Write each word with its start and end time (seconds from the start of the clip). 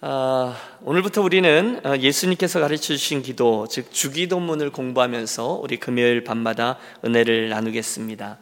아, 0.00 0.54
오늘부터 0.84 1.22
우리는 1.22 1.80
어, 1.84 1.96
예수님께서 1.96 2.60
가르쳐 2.60 2.94
주신 2.94 3.20
기도, 3.20 3.66
즉 3.68 3.90
주기도문을 3.90 4.70
공부하면서 4.70 5.58
우리 5.60 5.76
금요일 5.76 6.22
밤마다 6.22 6.78
은혜를 7.04 7.48
나누겠습니다. 7.48 8.38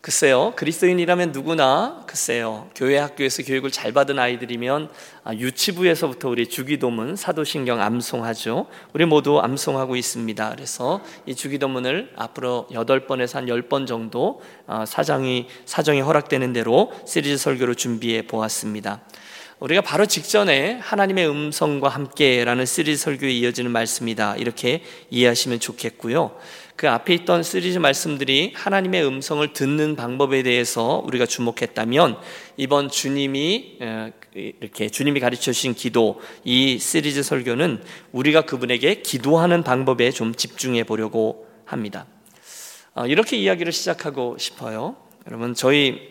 글쎄요, 0.00 0.52
그리스도인이라면 0.56 1.30
누구나 1.30 2.02
글쎄요, 2.08 2.70
교회 2.74 2.98
학교에서 2.98 3.44
교육을 3.44 3.70
잘 3.70 3.92
받은 3.92 4.18
아이들이면 4.18 4.90
아, 5.22 5.32
유치부에서부터 5.32 6.28
우리 6.28 6.48
주기도문, 6.48 7.14
사도신경 7.14 7.80
암송하죠. 7.80 8.66
우리 8.92 9.04
모두 9.04 9.38
암송하고 9.38 9.94
있습니다. 9.94 10.50
그래서 10.56 11.00
이 11.24 11.36
주기도문을 11.36 12.14
앞으로 12.16 12.66
8번에서 12.72 13.34
한 13.34 13.46
10번 13.46 13.86
정도 13.86 14.42
어, 14.66 14.82
사정이, 14.84 15.46
사정이 15.66 16.00
허락되는 16.00 16.52
대로 16.52 16.90
시리즈 17.06 17.36
설교로 17.36 17.74
준비해 17.74 18.22
보았습니다. 18.22 19.02
우리가 19.60 19.82
바로 19.82 20.06
직전에 20.06 20.78
하나님의 20.80 21.28
음성과 21.28 21.90
함께라는 21.90 22.64
시리즈 22.64 23.02
설교에 23.02 23.30
이어지는 23.30 23.70
말씀이다. 23.70 24.36
이렇게 24.36 24.82
이해하시면 25.10 25.60
좋겠고요. 25.60 26.34
그 26.76 26.88
앞에 26.88 27.12
있던 27.12 27.42
시리즈 27.42 27.78
말씀들이 27.78 28.54
하나님의 28.56 29.06
음성을 29.06 29.52
듣는 29.52 29.96
방법에 29.96 30.42
대해서 30.42 31.02
우리가 31.04 31.26
주목했다면 31.26 32.16
이번 32.56 32.88
주님이 32.88 33.78
이렇게 34.32 34.88
주님이 34.88 35.20
가르쳐 35.20 35.52
주신 35.52 35.74
기도 35.74 36.22
이 36.42 36.78
시리즈 36.78 37.22
설교는 37.22 37.82
우리가 38.12 38.42
그분에게 38.42 39.02
기도하는 39.02 39.62
방법에 39.62 40.10
좀 40.10 40.34
집중해 40.34 40.84
보려고 40.84 41.46
합니다. 41.66 42.06
어, 42.94 43.06
이렇게 43.06 43.36
이야기를 43.36 43.72
시작하고 43.72 44.38
싶어요. 44.38 44.96
여러분 45.26 45.54
저희 45.54 46.09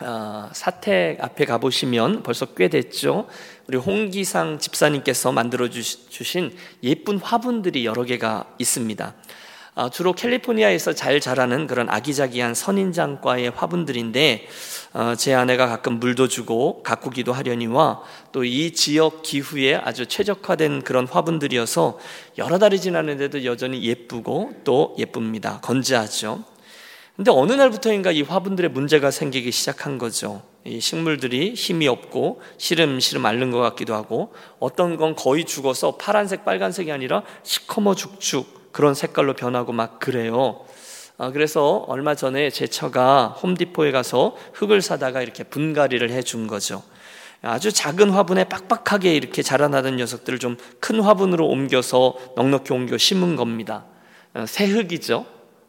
어, 0.00 0.50
사택 0.52 1.24
앞에 1.24 1.46
가보시면 1.46 2.22
벌써 2.22 2.44
꽤 2.46 2.68
됐죠. 2.68 3.26
우리 3.66 3.78
홍기상 3.78 4.58
집사님께서 4.58 5.32
만들어 5.32 5.70
주신 5.70 6.54
예쁜 6.82 7.18
화분들이 7.18 7.86
여러 7.86 8.04
개가 8.04 8.44
있습니다. 8.58 9.14
어, 9.76 9.90
주로 9.90 10.12
캘리포니아에서 10.12 10.92
잘 10.92 11.18
자라는 11.20 11.66
그런 11.66 11.88
아기자기한 11.88 12.54
선인장과의 12.54 13.50
화분들인데 13.50 14.48
어, 14.92 15.14
제 15.16 15.34
아내가 15.34 15.66
가끔 15.66 15.98
물도 15.98 16.28
주고 16.28 16.82
가꾸기도 16.82 17.32
하려니와 17.32 18.02
또 18.32 18.44
이 18.44 18.72
지역 18.72 19.22
기후에 19.22 19.76
아주 19.76 20.06
최적화된 20.06 20.82
그런 20.82 21.06
화분들이어서 21.06 21.98
여러 22.38 22.58
달이 22.58 22.80
지났는데도 22.80 23.44
여전히 23.46 23.82
예쁘고 23.82 24.52
또 24.64 24.94
예쁩니다. 24.98 25.60
건재하죠. 25.62 26.55
근데 27.16 27.30
어느 27.30 27.52
날부터인가 27.52 28.12
이 28.12 28.20
화분들의 28.22 28.70
문제가 28.70 29.10
생기기 29.10 29.50
시작한 29.50 29.96
거죠. 29.96 30.42
이 30.64 30.80
식물들이 30.80 31.54
힘이 31.54 31.88
없고 31.88 32.42
시름시름 32.58 33.24
앓는 33.24 33.50
것 33.50 33.58
같기도 33.60 33.94
하고 33.94 34.34
어떤 34.58 34.96
건 34.98 35.14
거의 35.16 35.44
죽어서 35.44 35.96
파란색, 35.96 36.44
빨간색이 36.44 36.92
아니라 36.92 37.22
시커머 37.42 37.94
죽죽 37.94 38.72
그런 38.72 38.92
색깔로 38.94 39.32
변하고 39.34 39.72
막 39.72 39.98
그래요. 39.98 40.66
아, 41.16 41.30
그래서 41.30 41.84
얼마 41.88 42.14
전에 42.14 42.50
제 42.50 42.66
처가 42.66 43.28
홈디포에 43.42 43.90
가서 43.92 44.36
흙을 44.52 44.82
사다가 44.82 45.22
이렇게 45.22 45.44
분갈이를 45.44 46.10
해 46.10 46.20
준 46.20 46.46
거죠. 46.46 46.82
아주 47.40 47.72
작은 47.72 48.10
화분에 48.10 48.44
빡빡하게 48.44 49.14
이렇게 49.14 49.40
자라나던 49.42 49.96
녀석들을 49.96 50.38
좀 50.38 50.56
큰 50.80 51.00
화분으로 51.00 51.46
옮겨서 51.48 52.16
넉넉히 52.36 52.72
옮겨 52.74 52.98
심은 52.98 53.36
겁니다. 53.36 53.86
어, 54.34 54.44
새 54.46 54.66
흙이죠. 54.66 55.24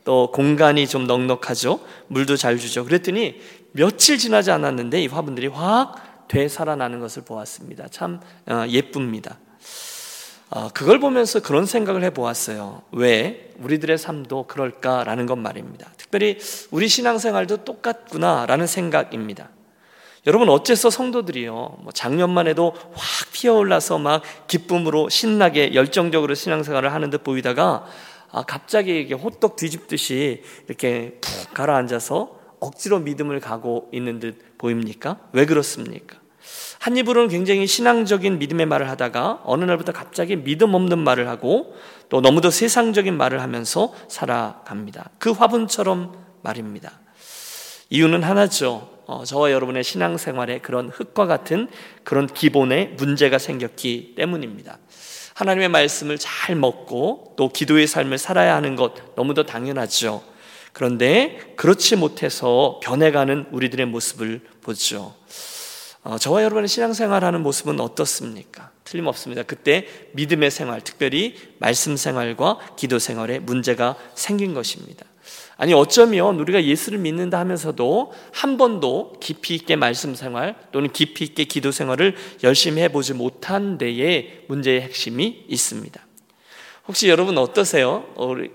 또 0.07 0.31
공간이 0.31 0.87
좀 0.87 1.05
넉넉하죠. 1.05 1.81
물도 2.07 2.37
잘 2.37 2.57
주죠. 2.57 2.85
그랬더니 2.85 3.41
며칠 3.73 4.17
지나지 4.17 4.51
않았는데 4.51 5.03
이 5.03 5.07
화분들이 5.07 5.47
확 5.47 6.27
되살아나는 6.29 7.01
것을 7.01 7.25
보았습니다. 7.25 7.89
참 7.91 8.21
어, 8.49 8.63
예쁩니다. 8.69 9.37
어, 10.49 10.69
그걸 10.73 11.01
보면서 11.01 11.41
그런 11.41 11.65
생각을 11.65 12.05
해보았어요. 12.05 12.83
왜 12.93 13.51
우리들의 13.59 13.97
삶도 13.97 14.43
그럴까라는 14.43 15.25
것 15.25 15.35
말입니다. 15.37 15.91
특별히 15.97 16.37
우리 16.71 16.87
신앙생활도 16.87 17.65
똑같구나라는 17.65 18.65
생각입니다. 18.65 19.49
여러분 20.25 20.47
어째서 20.47 20.89
성도들이요 20.89 21.79
뭐 21.81 21.91
작년만 21.93 22.47
해도 22.47 22.73
확 22.93 23.31
피어올라서 23.33 23.97
막 23.97 24.21
기쁨으로 24.47 25.09
신나게 25.09 25.73
열정적으로 25.73 26.33
신앙생활을 26.33 26.93
하는 26.93 27.09
듯 27.09 27.25
보이다가 27.25 27.85
아, 27.85 28.16
갑자기 28.47 28.91
이렇게 28.91 29.13
호떡 29.13 29.55
뒤집듯이 29.55 30.43
이렇게 30.67 31.19
푹 31.21 31.53
가라앉아서 31.53 32.37
억지로 32.59 32.99
믿음을 32.99 33.39
가고 33.39 33.89
있는 33.91 34.19
듯 34.19 34.57
보입니까? 34.57 35.19
왜 35.31 35.45
그렇습니까? 35.45 36.17
한 36.79 36.95
입으로는 36.95 37.29
굉장히 37.29 37.67
신앙적인 37.67 38.39
믿음의 38.39 38.65
말을 38.65 38.89
하다가 38.89 39.41
어느 39.43 39.65
날부터 39.65 39.91
갑자기 39.91 40.35
믿음 40.35 40.73
없는 40.73 40.99
말을 40.99 41.27
하고 41.27 41.75
또 42.09 42.21
너무도 42.21 42.49
세상적인 42.49 43.17
말을 43.17 43.41
하면서 43.41 43.93
살아갑니다. 44.07 45.09
그 45.19 45.31
화분처럼 45.31 46.13
말입니다. 46.41 46.99
이유는 47.89 48.23
하나죠. 48.23 48.97
어, 49.07 49.23
저와 49.23 49.51
여러분의 49.51 49.83
신앙생활에 49.83 50.59
그런 50.59 50.89
흙과 50.89 51.25
같은 51.25 51.69
그런 52.03 52.27
기본의 52.27 52.95
문제가 52.97 53.37
생겼기 53.37 54.15
때문입니다. 54.15 54.77
하나님의 55.37 55.69
말씀을 55.69 56.17
잘 56.17 56.55
먹고 56.55 57.35
또 57.37 57.49
기도의 57.49 57.85
삶을 57.85 58.17
살아야 58.17 58.55
하는 58.55 58.75
것 58.75 59.15
너무도 59.15 59.45
당연하죠. 59.45 60.23
그런데 60.73 61.53
그렇지 61.55 61.95
못해서 61.95 62.79
변해가는 62.81 63.49
우리들의 63.51 63.85
모습을 63.85 64.41
보죠. 64.61 65.13
어, 66.01 66.17
저와 66.17 66.41
여러분의 66.41 66.67
신앙생활하는 66.67 67.43
모습은 67.43 67.79
어떻습니까? 67.79 68.71
틀림없습니다. 68.83 69.43
그때 69.43 69.85
믿음의 70.13 70.49
생활, 70.49 70.81
특별히 70.81 71.35
말씀 71.59 71.97
생활과 71.97 72.57
기도 72.75 72.97
생활에 72.97 73.37
문제가 73.37 73.95
생긴 74.15 74.55
것입니다. 74.55 75.05
아니 75.57 75.73
어쩌면 75.73 76.39
우리가 76.39 76.63
예수를 76.63 76.99
믿는다 76.99 77.39
하면서도 77.39 78.13
한 78.31 78.57
번도 78.57 79.13
깊이 79.19 79.55
있게 79.55 79.75
말씀 79.75 80.13
생활 80.15 80.55
또는 80.71 80.91
깊이 80.91 81.25
있게 81.25 81.45
기도 81.45 81.71
생활을 81.71 82.15
열심히 82.43 82.81
해보지 82.83 83.13
못한 83.13 83.77
데에 83.77 84.45
문제의 84.47 84.81
핵심이 84.81 85.45
있습니다. 85.47 86.07
혹시 86.87 87.09
여러분 87.09 87.37
어떠세요? 87.37 88.05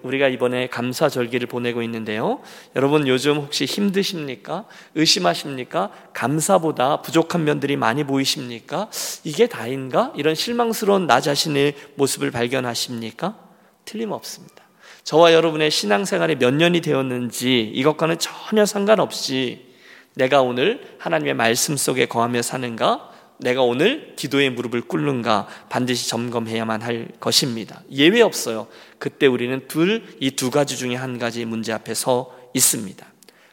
우리가 0.02 0.28
이번에 0.28 0.68
감사절기를 0.68 1.48
보내고 1.48 1.82
있는데요. 1.82 2.40
여러분 2.74 3.06
요즘 3.06 3.36
혹시 3.36 3.66
힘드십니까? 3.66 4.64
의심하십니까? 4.94 5.90
감사보다 6.14 7.02
부족한 7.02 7.44
면들이 7.44 7.76
많이 7.76 8.04
보이십니까? 8.04 8.88
이게 9.24 9.48
다인가? 9.48 10.14
이런 10.16 10.34
실망스러운 10.34 11.06
나 11.06 11.20
자신의 11.20 11.74
모습을 11.96 12.30
발견하십니까? 12.30 13.36
틀림없습니다. 13.84 14.61
저와 15.04 15.32
여러분의 15.32 15.70
신앙생활이 15.70 16.36
몇 16.36 16.54
년이 16.54 16.80
되었는지 16.80 17.72
이것과는 17.74 18.18
전혀 18.18 18.64
상관없이 18.64 19.66
내가 20.14 20.42
오늘 20.42 20.96
하나님의 20.98 21.34
말씀 21.34 21.76
속에 21.76 22.06
거하며 22.06 22.42
사는가? 22.42 23.10
내가 23.38 23.62
오늘 23.62 24.14
기도의 24.14 24.50
무릎을 24.50 24.82
꿇는가? 24.82 25.48
반드시 25.68 26.08
점검해야만 26.08 26.82
할 26.82 27.08
것입니다. 27.18 27.82
예외 27.90 28.20
없어요. 28.20 28.68
그때 28.98 29.26
우리는 29.26 29.66
둘, 29.66 30.04
이 30.20 30.30
두 30.30 30.50
가지 30.50 30.76
중에 30.76 30.94
한 30.94 31.18
가지 31.18 31.44
문제 31.44 31.72
앞에 31.72 31.94
서 31.94 32.32
있습니다. 32.54 33.04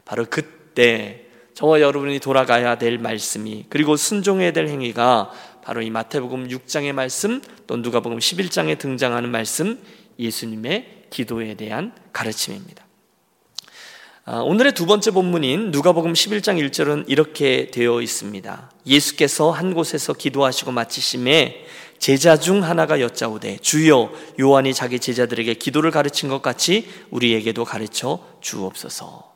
바로 0.06 0.26
그때 0.30 1.26
저와 1.56 1.82
여러분이 1.82 2.20
돌아가야 2.20 2.78
될 2.78 3.00
말씀이 3.00 3.66
그리고 3.70 3.96
순종해야 3.96 4.52
될 4.52 4.68
행위가 4.68 5.32
바로 5.64 5.82
이 5.82 5.90
마태복음 5.90 6.48
6장의 6.50 6.94
말씀 6.94 7.42
또 7.66 7.78
누가복음 7.78 8.20
11장에 8.20 8.78
등장하는 8.78 9.30
말씀 9.30 9.80
예수님의 10.20 10.99
기도에 11.10 11.56
대한 11.56 11.94
가르침입니다. 12.14 12.86
아, 14.26 14.42
오늘의 14.42 14.74
두 14.74 14.86
번째 14.86 15.10
본문인 15.10 15.72
누가복음 15.72 16.14
11장 16.14 16.64
1절은 16.70 17.06
이렇게 17.08 17.72
되어 17.72 18.00
있습니다. 18.00 18.72
예수께서 18.86 19.50
한 19.50 19.74
곳에서 19.74 20.14
기도하시고 20.14 20.72
마치심에 20.72 21.66
제자 21.98 22.38
중 22.38 22.64
하나가 22.64 23.02
여짜오되 23.02 23.58
주여 23.58 24.12
요한이 24.40 24.74
자기 24.74 25.00
제자들에게 25.00 25.56
기도를 25.56 25.90
가르친 25.90 26.30
것 26.30 26.44
같이 26.44 26.88
우리에게도 27.10 27.66
가르쳐 27.66 28.24
주옵소서. 28.40 29.34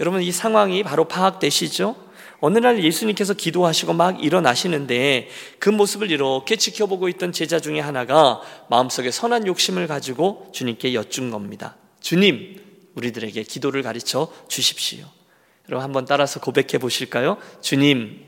여러분 0.00 0.20
이 0.20 0.32
상황이 0.32 0.82
바로 0.82 1.04
파악되시죠? 1.04 2.03
어느 2.44 2.58
날 2.58 2.84
예수님께서 2.84 3.32
기도하시고 3.32 3.94
막 3.94 4.22
일어나시는데 4.22 5.30
그 5.58 5.70
모습을 5.70 6.10
이렇게 6.10 6.56
지켜보고 6.56 7.08
있던 7.08 7.32
제자 7.32 7.58
중에 7.58 7.80
하나가 7.80 8.42
마음속에 8.68 9.10
선한 9.10 9.46
욕심을 9.46 9.86
가지고 9.86 10.50
주님께 10.52 10.92
여쭌 10.92 11.30
겁니다. 11.30 11.76
주님, 12.02 12.60
우리들에게 12.96 13.44
기도를 13.44 13.82
가르쳐 13.82 14.30
주십시오. 14.46 15.06
여러분 15.70 15.84
한번 15.84 16.04
따라서 16.04 16.38
고백해 16.38 16.76
보실까요? 16.82 17.38
주님, 17.62 18.20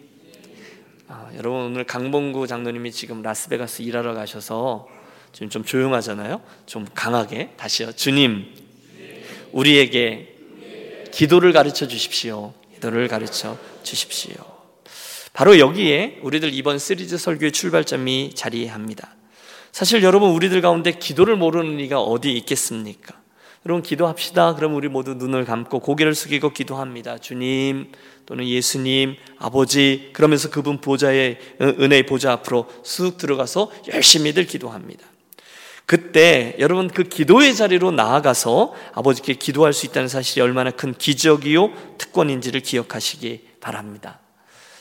아, 1.08 1.30
여러분 1.36 1.60
오늘 1.60 1.84
강봉구 1.84 2.46
장로님이 2.46 2.92
지금 2.92 3.20
라스베가스 3.20 3.82
일하러 3.82 4.14
가셔서 4.14 4.88
지금 5.32 5.50
좀 5.50 5.62
조용하잖아요. 5.62 6.40
좀 6.64 6.86
강하게 6.94 7.50
다시요. 7.58 7.92
주님, 7.92 8.46
우리에게 9.52 10.36
기도를 11.12 11.52
가르쳐 11.52 11.86
주십시오. 11.86 12.54
기도를 12.76 13.08
가르쳐 13.08 13.58
주십시오. 13.82 14.34
바로 15.32 15.58
여기에 15.58 16.20
우리들 16.22 16.54
이번 16.54 16.78
시리즈 16.78 17.18
설교의 17.18 17.52
출발점이 17.52 18.32
자리합니다. 18.34 19.14
사실 19.72 20.02
여러분 20.02 20.30
우리들 20.30 20.62
가운데 20.62 20.92
기도를 20.92 21.36
모르는 21.36 21.80
이가 21.80 22.00
어디 22.00 22.32
있겠습니까? 22.32 23.14
여러분 23.66 23.82
기도합시다. 23.82 24.54
그럼 24.54 24.76
우리 24.76 24.88
모두 24.88 25.14
눈을 25.14 25.44
감고 25.44 25.80
고개를 25.80 26.14
숙이고 26.14 26.50
기도합니다. 26.52 27.18
주님 27.18 27.92
또는 28.24 28.46
예수님, 28.46 29.16
아버지 29.38 30.10
그러면서 30.12 30.50
그분 30.50 30.80
보좌의 30.80 31.38
은혜의 31.60 32.06
보좌 32.06 32.32
앞으로 32.32 32.68
쑥 32.82 33.18
들어가서 33.18 33.70
열심히들 33.92 34.46
기도합니다. 34.46 35.04
그때 35.86 36.56
여러분 36.58 36.88
그 36.88 37.04
기도의 37.04 37.54
자리로 37.54 37.92
나아가서 37.92 38.74
아버지께 38.92 39.34
기도할 39.34 39.72
수 39.72 39.86
있다는 39.86 40.08
사실이 40.08 40.40
얼마나 40.42 40.72
큰 40.72 40.92
기적이요 40.92 41.96
특권인지를 41.96 42.60
기억하시기 42.60 43.46
바랍니다. 43.60 44.18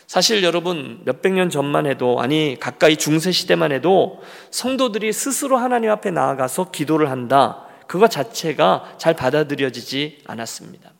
사실 0.08 0.44
여러분 0.44 1.02
몇백 1.06 1.34
년 1.34 1.52
전만 1.52 1.86
해도 1.86 2.20
아니 2.20 2.58
가까이 2.60 2.98
중세 2.98 3.32
시대만 3.32 3.72
해도 3.72 4.22
성도들이 4.50 5.14
스스로 5.14 5.58
하나님 5.58 5.92
앞에 5.92 6.10
나아가서 6.10 6.72
기도를 6.72 7.12
한다. 7.12 7.68
그거 7.88 8.08
자체가 8.08 8.96
잘 8.98 9.16
받아들여지지 9.16 10.24
않았습니다. 10.26 10.92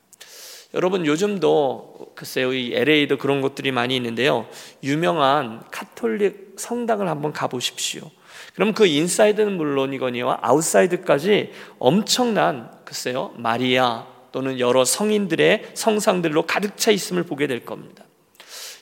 여러분 0.76 1.06
요즘도 1.06 2.12
글쎄요 2.16 2.54
이 2.54 2.74
LA도 2.76 3.18
그런 3.18 3.42
곳들이 3.42 3.72
많이 3.72 3.96
있는데요. 3.96 4.48
유명한 4.84 5.64
카톨릭 5.72 6.56
성당을 6.58 7.08
한번 7.08 7.34
가보십시오. 7.34 8.12
그럼 8.56 8.74
그 8.74 8.86
inside는 8.88 9.58
물론이거니와 9.58 10.40
outside까지 10.42 11.52
엄청난 11.78 12.72
글쎄요 12.86 13.34
마리아 13.38 14.08
또는 14.32 14.60
여러 14.60 14.84
성인들의 14.84 15.72
성상들로 15.74 16.46
가득 16.46 16.78
차 16.78 16.92
있음을 16.92 17.24
보게 17.24 17.48
될 17.48 17.66
겁니다. 17.66 18.04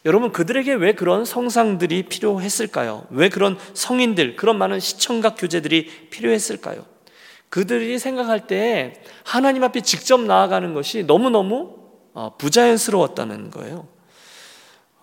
여러분 0.06 0.32
그들에게 0.32 0.74
왜 0.74 0.94
그런 0.94 1.26
성상들이 1.26 2.04
필요했을까요? 2.04 3.06
왜 3.10 3.30
그런 3.30 3.58
성인들, 3.74 4.36
그런 4.36 4.58
많은 4.58 4.80
시청각 4.80 5.36
교재들이 5.38 6.10
필요했을까요? 6.10 6.86
그들이 7.50 8.00
생각할 8.00 8.48
때 8.48 9.02
하나님 9.24 9.64
앞에 9.64 9.82
직접 9.82 10.20
나아가는 10.20 10.74
것이 10.74 11.04
너무너무 11.04 11.76
어, 12.14 12.36
부자연스러웠다는 12.38 13.52
거예요. 13.52 13.88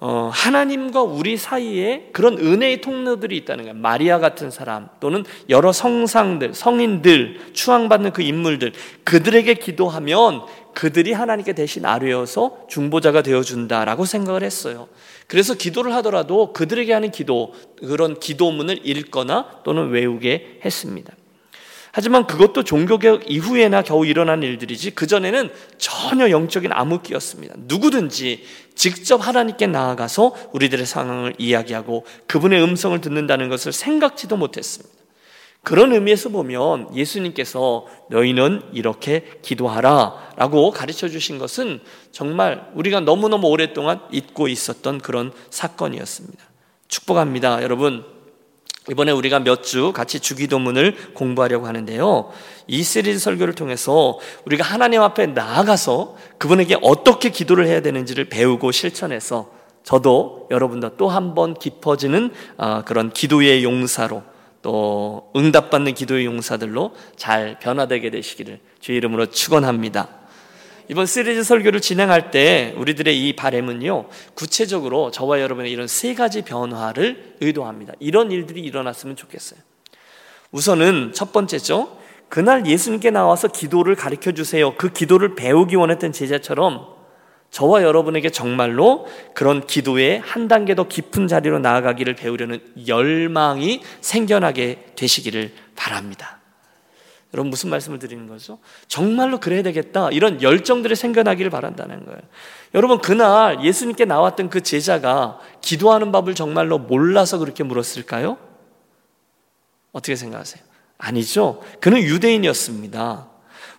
어, 0.02 0.30
하나님과 0.32 1.02
우리 1.02 1.36
사이에 1.36 2.08
그런 2.12 2.38
은혜의 2.38 2.80
통로들이 2.80 3.36
있다는 3.36 3.64
거예요. 3.64 3.78
마리아 3.78 4.18
같은 4.18 4.50
사람 4.50 4.88
또는 4.98 5.24
여러 5.50 5.72
성상들, 5.72 6.54
성인들, 6.54 7.52
추앙받는 7.52 8.12
그 8.14 8.22
인물들, 8.22 8.72
그들에게 9.04 9.52
기도하면 9.54 10.42
그들이 10.74 11.12
하나님께 11.12 11.52
대신 11.52 11.84
아뢰어서 11.84 12.64
중보자가 12.68 13.20
되어 13.20 13.42
준다라고 13.42 14.06
생각을 14.06 14.42
했어요. 14.42 14.88
그래서 15.26 15.52
기도를 15.54 15.92
하더라도 15.96 16.54
그들에게 16.54 16.92
하는 16.94 17.10
기도, 17.10 17.52
그런 17.78 18.18
기도문을 18.18 18.80
읽거나 18.82 19.60
또는 19.64 19.90
외우게 19.90 20.60
했습니다. 20.64 21.12
하지만 21.92 22.26
그것도 22.26 22.62
종교개혁 22.62 23.30
이후에나 23.30 23.82
겨우 23.82 24.06
일어난 24.06 24.42
일들이지 24.42 24.92
그전에는 24.92 25.50
전혀 25.78 26.30
영적인 26.30 26.72
암흑기였습니다. 26.72 27.54
누구든지 27.58 28.44
직접 28.74 29.26
하나님께 29.26 29.66
나아가서 29.66 30.34
우리들의 30.52 30.86
상황을 30.86 31.34
이야기하고 31.38 32.06
그분의 32.26 32.62
음성을 32.62 33.00
듣는다는 33.00 33.48
것을 33.48 33.72
생각지도 33.72 34.36
못했습니다. 34.36 35.00
그런 35.62 35.92
의미에서 35.92 36.30
보면 36.30 36.94
예수님께서 36.96 37.86
너희는 38.08 38.62
이렇게 38.72 39.24
기도하라 39.42 40.30
라고 40.36 40.70
가르쳐 40.70 41.08
주신 41.08 41.38
것은 41.38 41.80
정말 42.12 42.70
우리가 42.74 43.00
너무너무 43.00 43.48
오랫동안 43.48 44.00
잊고 44.10 44.48
있었던 44.48 45.00
그런 45.00 45.32
사건이었습니다. 45.50 46.42
축복합니다. 46.88 47.62
여러분, 47.62 48.04
이번에 48.90 49.12
우리가 49.12 49.38
몇 49.40 49.62
주 49.62 49.92
같이 49.92 50.20
주기도문을 50.20 51.12
공부하려고 51.14 51.66
하는데요. 51.66 52.30
이 52.66 52.82
시리즈 52.82 53.18
설교를 53.20 53.54
통해서 53.54 54.18
우리가 54.46 54.64
하나님 54.64 55.02
앞에 55.02 55.26
나아가서 55.26 56.16
그분에게 56.38 56.76
어떻게 56.82 57.30
기도를 57.30 57.66
해야 57.66 57.80
되는지를 57.82 58.28
배우고 58.28 58.72
실천해서 58.72 59.50
저도 59.84 60.48
여러분도 60.50 60.96
또 60.96 61.08
한 61.08 61.34
번 61.34 61.54
깊어지는 61.54 62.30
아, 62.56 62.82
그런 62.84 63.10
기도의 63.10 63.64
용사로 63.64 64.22
또 64.62 65.30
응답받는 65.36 65.94
기도의 65.94 66.26
용사들로 66.26 66.92
잘 67.16 67.58
변화되게 67.60 68.10
되시기를 68.10 68.60
주의 68.80 68.98
이름으로 68.98 69.26
축원합니다. 69.26 70.19
이번 70.90 71.06
시리즈 71.06 71.44
설교를 71.44 71.80
진행할 71.80 72.32
때 72.32 72.74
우리들의 72.76 73.16
이 73.16 73.36
바램은요 73.36 74.08
구체적으로 74.34 75.12
저와 75.12 75.40
여러분의 75.40 75.70
이런 75.70 75.86
세 75.86 76.14
가지 76.14 76.42
변화를 76.42 77.36
의도합니다. 77.40 77.92
이런 78.00 78.32
일들이 78.32 78.60
일어났으면 78.62 79.14
좋겠어요. 79.14 79.60
우선은 80.50 81.12
첫 81.14 81.32
번째죠. 81.32 81.96
그날 82.28 82.66
예수님께 82.66 83.12
나와서 83.12 83.46
기도를 83.46 83.94
가르쳐 83.94 84.32
주세요. 84.32 84.74
그 84.74 84.92
기도를 84.92 85.36
배우기 85.36 85.76
원했던 85.76 86.10
제자처럼 86.10 86.88
저와 87.52 87.84
여러분에게 87.84 88.30
정말로 88.30 89.06
그런 89.32 89.64
기도에 89.64 90.16
한 90.16 90.48
단계 90.48 90.74
더 90.74 90.88
깊은 90.88 91.28
자리로 91.28 91.60
나아가기를 91.60 92.16
배우려는 92.16 92.58
열망이 92.88 93.80
생겨나게 94.00 94.86
되시기를 94.96 95.52
바랍니다. 95.76 96.39
여러분 97.32 97.50
무슨 97.50 97.70
말씀을 97.70 97.98
드리는 97.98 98.26
거죠? 98.26 98.58
정말로 98.88 99.38
그래야 99.38 99.62
되겠다. 99.62 100.10
이런 100.10 100.42
열정들이 100.42 100.96
생겨나기를 100.96 101.50
바란다는 101.50 102.04
거예요. 102.04 102.20
여러분 102.74 102.98
그날 102.98 103.64
예수님께 103.64 104.04
나왔던 104.04 104.50
그 104.50 104.62
제자가 104.62 105.38
기도하는 105.60 106.10
법을 106.12 106.34
정말로 106.34 106.78
몰라서 106.78 107.38
그렇게 107.38 107.62
물었을까요? 107.62 108.36
어떻게 109.92 110.16
생각하세요? 110.16 110.62
아니죠. 110.98 111.62
그는 111.80 112.00
유대인이었습니다. 112.00 113.28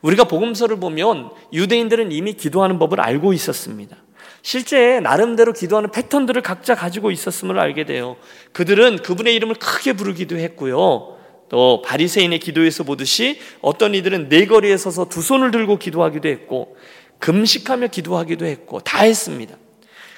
우리가 0.02 0.24
복음서를 0.24 0.78
보면 0.78 1.32
유대인들은 1.54 2.12
이미 2.12 2.34
기도하는 2.34 2.80
법을 2.80 3.00
알고 3.00 3.34
있었습니다. 3.34 3.98
실제 4.42 5.00
나름대로 5.02 5.54
기도하는 5.54 5.92
패턴들을 5.92 6.42
각자 6.42 6.74
가지고 6.74 7.12
있었음을 7.12 7.60
알게 7.60 7.86
돼요. 7.86 8.16
그들은 8.54 8.98
그분의 8.98 9.36
이름을 9.36 9.56
크게 9.56 9.94
부르기도 9.94 10.38
했고요. 10.38 11.21
또 11.52 11.82
바리새인의 11.82 12.40
기도에서 12.40 12.86
보듯이 12.86 13.38
어떤 13.60 13.94
이들은 13.94 14.30
네 14.30 14.46
거리에 14.46 14.78
서서 14.78 15.10
두 15.10 15.22
손을 15.22 15.52
들고 15.52 15.80
기도하기도 15.80 16.30
했고 16.30 16.78
금식하며 17.20 17.88
기도하기도 17.88 18.46
했고 18.46 18.80
다 18.80 19.04
했습니다. 19.04 19.58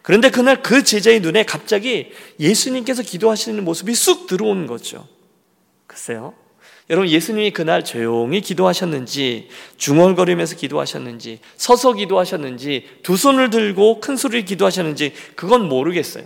그런데 0.04 0.30
그날 0.30 0.62
그 0.62 0.84
제자의 0.84 1.22
눈에 1.22 1.42
갑자기 1.42 2.12
예수님께서 2.40 3.02
기도하시는 3.02 3.66
모습이 3.66 3.96
쑥 3.96 4.28
들어오는 4.28 4.68
거죠. 4.68 5.08
글쎄요. 5.88 6.36
여러분 6.92 7.10
예수님이 7.10 7.50
그날 7.50 7.84
조용히 7.84 8.40
기도하셨는지 8.40 9.50
중얼거리면서 9.78 10.56
기도하셨는지 10.56 11.40
서서 11.58 11.94
기도하셨는지 11.94 13.00
두 13.02 13.18
손을 13.18 13.50
들고 13.50 14.02
큰 14.02 14.18
소리를 14.18 14.46
기도하셨는지 14.46 15.14
그건 15.36 15.68
모르겠어요. 15.68 16.26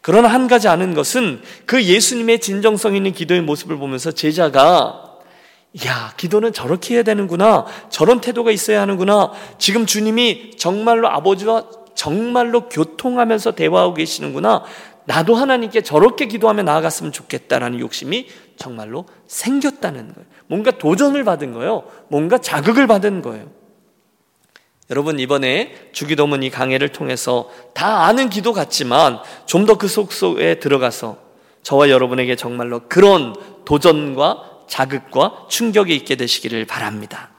그러나 0.00 0.28
한 0.28 0.48
가지 0.48 0.68
아는 0.68 0.94
것은 0.94 1.42
그 1.66 1.84
예수님의 1.84 2.40
진정성 2.40 2.94
있는 2.94 3.12
기도의 3.12 3.42
모습을 3.42 3.76
보면서 3.78 4.12
제자가 4.12 5.04
야, 5.86 6.12
기도는 6.16 6.52
저렇게 6.52 6.94
해야 6.94 7.02
되는구나. 7.02 7.66
저런 7.90 8.20
태도가 8.20 8.50
있어야 8.50 8.80
하는구나. 8.80 9.32
지금 9.58 9.86
주님이 9.86 10.52
정말로 10.56 11.08
아버지와 11.08 11.64
정말로 11.94 12.68
교통하면서 12.68 13.52
대화하고 13.52 13.94
계시는구나. 13.94 14.64
나도 15.04 15.34
하나님께 15.34 15.82
저렇게 15.82 16.26
기도하며 16.26 16.62
나아갔으면 16.62 17.12
좋겠다라는 17.12 17.80
욕심이 17.80 18.28
정말로 18.56 19.06
생겼다는 19.26 20.12
거예요. 20.14 20.28
뭔가 20.46 20.70
도전을 20.70 21.24
받은 21.24 21.52
거예요. 21.52 21.84
뭔가 22.08 22.38
자극을 22.38 22.86
받은 22.86 23.22
거예요. 23.22 23.57
여러분 24.90 25.18
이번에 25.18 25.74
주기도문 25.92 26.42
이 26.42 26.50
강해를 26.50 26.88
통해서 26.88 27.50
다 27.74 28.06
아는 28.06 28.30
기도 28.30 28.52
같지만 28.52 29.18
좀 29.46 29.66
더 29.66 29.76
그 29.76 29.86
속속에 29.88 30.60
들어가서 30.60 31.18
저와 31.62 31.90
여러분에게 31.90 32.36
정말로 32.36 32.80
그런 32.88 33.34
도전과 33.66 34.62
자극과 34.68 35.46
충격이 35.50 35.94
있게 35.94 36.16
되시기를 36.16 36.64
바랍니다. 36.64 37.30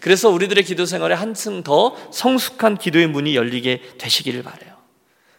그래서 0.00 0.28
우리들의 0.30 0.64
기도 0.64 0.84
생활에 0.86 1.14
한층 1.14 1.62
더 1.62 1.94
성숙한 2.10 2.76
기도의 2.76 3.06
문이 3.06 3.34
열리게 3.36 3.82
되시기를 3.98 4.42
바래요. 4.42 4.74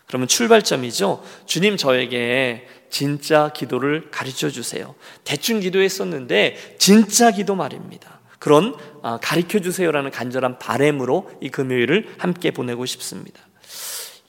그러면 0.08 0.28
출발점이죠. 0.28 1.24
주님 1.46 1.78
저에게 1.78 2.68
진짜 2.90 3.50
기도를 3.54 4.10
가르쳐 4.12 4.50
주세요. 4.50 4.94
대충 5.24 5.60
기도했었는데 5.60 6.76
진짜 6.80 7.32
기도 7.32 7.56
말입니다. 7.56 8.20
그런 8.40 8.74
아, 8.76 8.91
가르쳐 9.22 9.60
주세요라는 9.60 10.12
간절한 10.12 10.60
바램으로 10.60 11.30
이 11.42 11.50
금요일을 11.50 12.16
함께 12.18 12.52
보내고 12.52 12.86
싶습니다. 12.86 13.42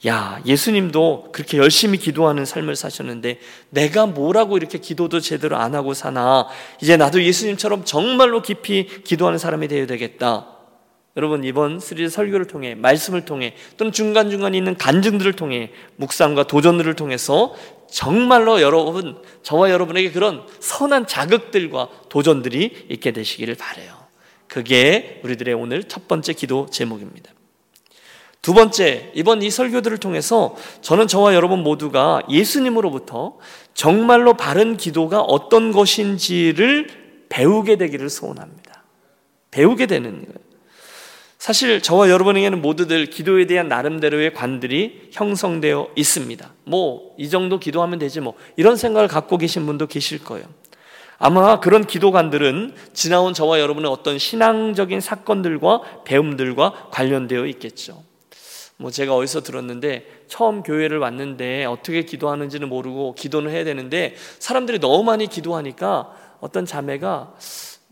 야, 0.05 0.41
예수님도 0.45 1.29
그렇게 1.31 1.57
열심히 1.57 1.97
기도하는 1.97 2.43
삶을 2.43 2.75
사셨는데 2.75 3.39
내가 3.69 4.05
뭐라고 4.05 4.57
이렇게 4.57 4.77
기도도 4.77 5.21
제대로 5.21 5.55
안 5.55 5.75
하고 5.75 5.93
사나? 5.93 6.47
이제 6.81 6.97
나도 6.97 7.23
예수님처럼 7.23 7.85
정말로 7.85 8.41
깊이 8.41 8.85
기도하는 9.03 9.39
사람이 9.39 9.69
되어야 9.69 9.87
되겠다. 9.87 10.47
여러분 11.15 11.43
이번 11.43 11.79
시리즈 11.79 12.09
설교를 12.09 12.47
통해 12.47 12.75
말씀을 12.75 13.23
통해 13.23 13.55
또는 13.77 13.91
중간중간 13.91 14.55
있는 14.55 14.75
간증들을 14.75 15.33
통해 15.33 15.71
묵상과 15.97 16.47
도전들을 16.47 16.95
통해서 16.95 17.53
정말로 17.89 18.61
여러분 18.61 19.21
저와 19.43 19.69
여러분에게 19.69 20.11
그런 20.11 20.43
선한 20.59 21.05
자극들과 21.05 21.89
도전들이 22.09 22.87
있게 22.89 23.11
되시기를 23.11 23.55
바래요. 23.55 24.02
그게 24.53 25.19
우리들의 25.23 25.55
오늘 25.55 25.83
첫 25.85 26.07
번째 26.07 26.31
기도 26.33 26.67
제목입니다. 26.69 27.31
두 28.43 28.53
번째, 28.53 29.11
이번 29.15 29.41
이 29.41 29.49
설교들을 29.49 29.97
통해서 29.97 30.55
저는 30.81 31.07
저와 31.07 31.33
여러분 31.33 31.63
모두가 31.63 32.21
예수님으로부터 32.29 33.39
정말로 33.73 34.35
바른 34.35 34.77
기도가 34.77 35.21
어떤 35.21 35.71
것인지를 35.71 36.87
배우게 37.29 37.77
되기를 37.77 38.11
소원합니다. 38.11 38.83
배우게 39.49 39.87
되는 39.87 40.11
거예요. 40.11 40.37
사실 41.39 41.81
저와 41.81 42.11
여러분에게는 42.11 42.61
모두들 42.61 43.07
기도에 43.07 43.47
대한 43.47 43.67
나름대로의 43.67 44.35
관들이 44.35 45.09
형성되어 45.13 45.93
있습니다. 45.95 46.53
뭐, 46.65 47.15
이 47.17 47.27
정도 47.27 47.59
기도하면 47.59 47.97
되지 47.97 48.21
뭐, 48.21 48.35
이런 48.55 48.75
생각을 48.75 49.07
갖고 49.07 49.39
계신 49.39 49.65
분도 49.65 49.87
계실 49.87 50.23
거예요. 50.23 50.45
아마 51.25 51.61
그런 51.61 51.85
기도관들은 51.85 52.73
지나온 52.91 53.33
저와 53.33 53.61
여러분의 53.61 53.89
어떤 53.89 54.19
신앙적인 54.19 54.99
사건들과 54.99 56.03
배움들과 56.03 56.89
관련되어 56.91 57.45
있겠죠. 57.45 58.03
뭐 58.75 58.91
제가 58.91 59.15
어디서 59.15 59.41
들었는데 59.41 60.25
처음 60.27 60.63
교회를 60.63 60.97
왔는데 60.97 61.63
어떻게 61.63 62.03
기도하는지는 62.03 62.67
모르고 62.67 63.15
기도는 63.15 63.51
해야 63.51 63.63
되는데 63.63 64.15
사람들이 64.39 64.79
너무 64.79 65.05
많이 65.05 65.27
기도하니까 65.27 66.13
어떤 66.41 66.65
자매가 66.65 67.35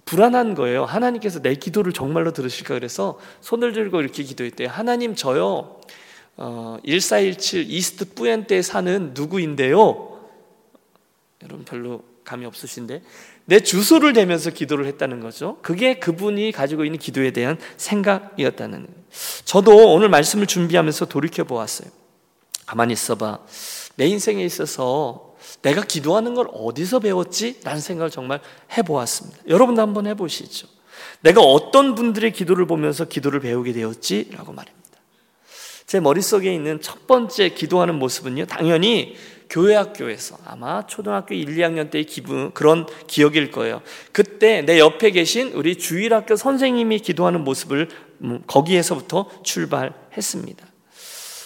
불안한 0.03 0.53
거예요. 0.53 0.83
하나님께서 0.83 1.41
내 1.41 1.55
기도를 1.55 1.93
정말로 1.93 2.33
들으실까 2.33 2.73
그래서 2.73 3.17
손을 3.39 3.71
들고 3.71 4.01
이렇게 4.01 4.23
기도했대요. 4.23 4.67
하나님 4.67 5.15
저요. 5.15 5.79
어, 6.35 6.79
1417 6.83 7.71
이스트 7.71 8.13
뿌엔때 8.13 8.61
사는 8.61 9.11
누구인데요. 9.13 10.19
여러분 11.43 11.63
별로 11.63 12.10
감이 12.23 12.45
없으신데 12.45 13.01
내 13.45 13.59
주소를 13.59 14.13
대면서 14.13 14.49
기도를 14.49 14.85
했다는 14.85 15.19
거죠. 15.19 15.57
그게 15.61 15.99
그분이 15.99 16.51
가지고 16.51 16.85
있는 16.85 16.99
기도에 16.99 17.31
대한 17.31 17.57
생각이었다는 17.77 18.85
거예요. 18.85 19.01
저도 19.45 19.93
오늘 19.93 20.09
말씀을 20.09 20.47
준비하면서 20.47 21.05
돌이켜 21.05 21.43
보았어요. 21.43 21.89
가만히 22.65 22.93
있어봐. 22.93 23.39
내 23.95 24.05
인생에 24.07 24.43
있어서 24.45 25.35
내가 25.61 25.83
기도하는 25.83 26.33
걸 26.33 26.47
어디서 26.53 26.99
배웠지? 26.99 27.59
라는 27.63 27.81
생각을 27.81 28.09
정말 28.09 28.39
해보았습니다. 28.77 29.39
여러분도 29.47 29.81
한번 29.81 30.07
해보시죠. 30.07 30.67
내가 31.21 31.41
어떤 31.41 31.95
분들의 31.95 32.31
기도를 32.31 32.65
보면서 32.65 33.05
기도를 33.05 33.39
배우게 33.41 33.73
되었지? 33.73 34.29
라고 34.31 34.53
말입니다. 34.53 34.81
제 35.85 35.99
머릿속에 35.99 36.53
있는 36.53 36.81
첫 36.81 37.05
번째 37.05 37.49
기도하는 37.49 37.95
모습은요, 37.95 38.45
당연히 38.45 39.17
교회 39.51 39.75
학교에서 39.75 40.37
아마 40.45 40.87
초등학교 40.87 41.35
1, 41.35 41.45
2학년 41.57 41.91
때의 41.91 42.05
기분 42.05 42.51
그런 42.53 42.87
기억일 43.07 43.51
거예요. 43.51 43.81
그때 44.13 44.61
내 44.61 44.79
옆에 44.79 45.11
계신 45.11 45.51
우리 45.51 45.77
주일 45.77 46.13
학교 46.13 46.37
선생님이 46.37 46.99
기도하는 46.99 47.43
모습을 47.43 47.89
음, 48.21 48.41
거기에서부터 48.47 49.29
출발했습니다. 49.43 50.65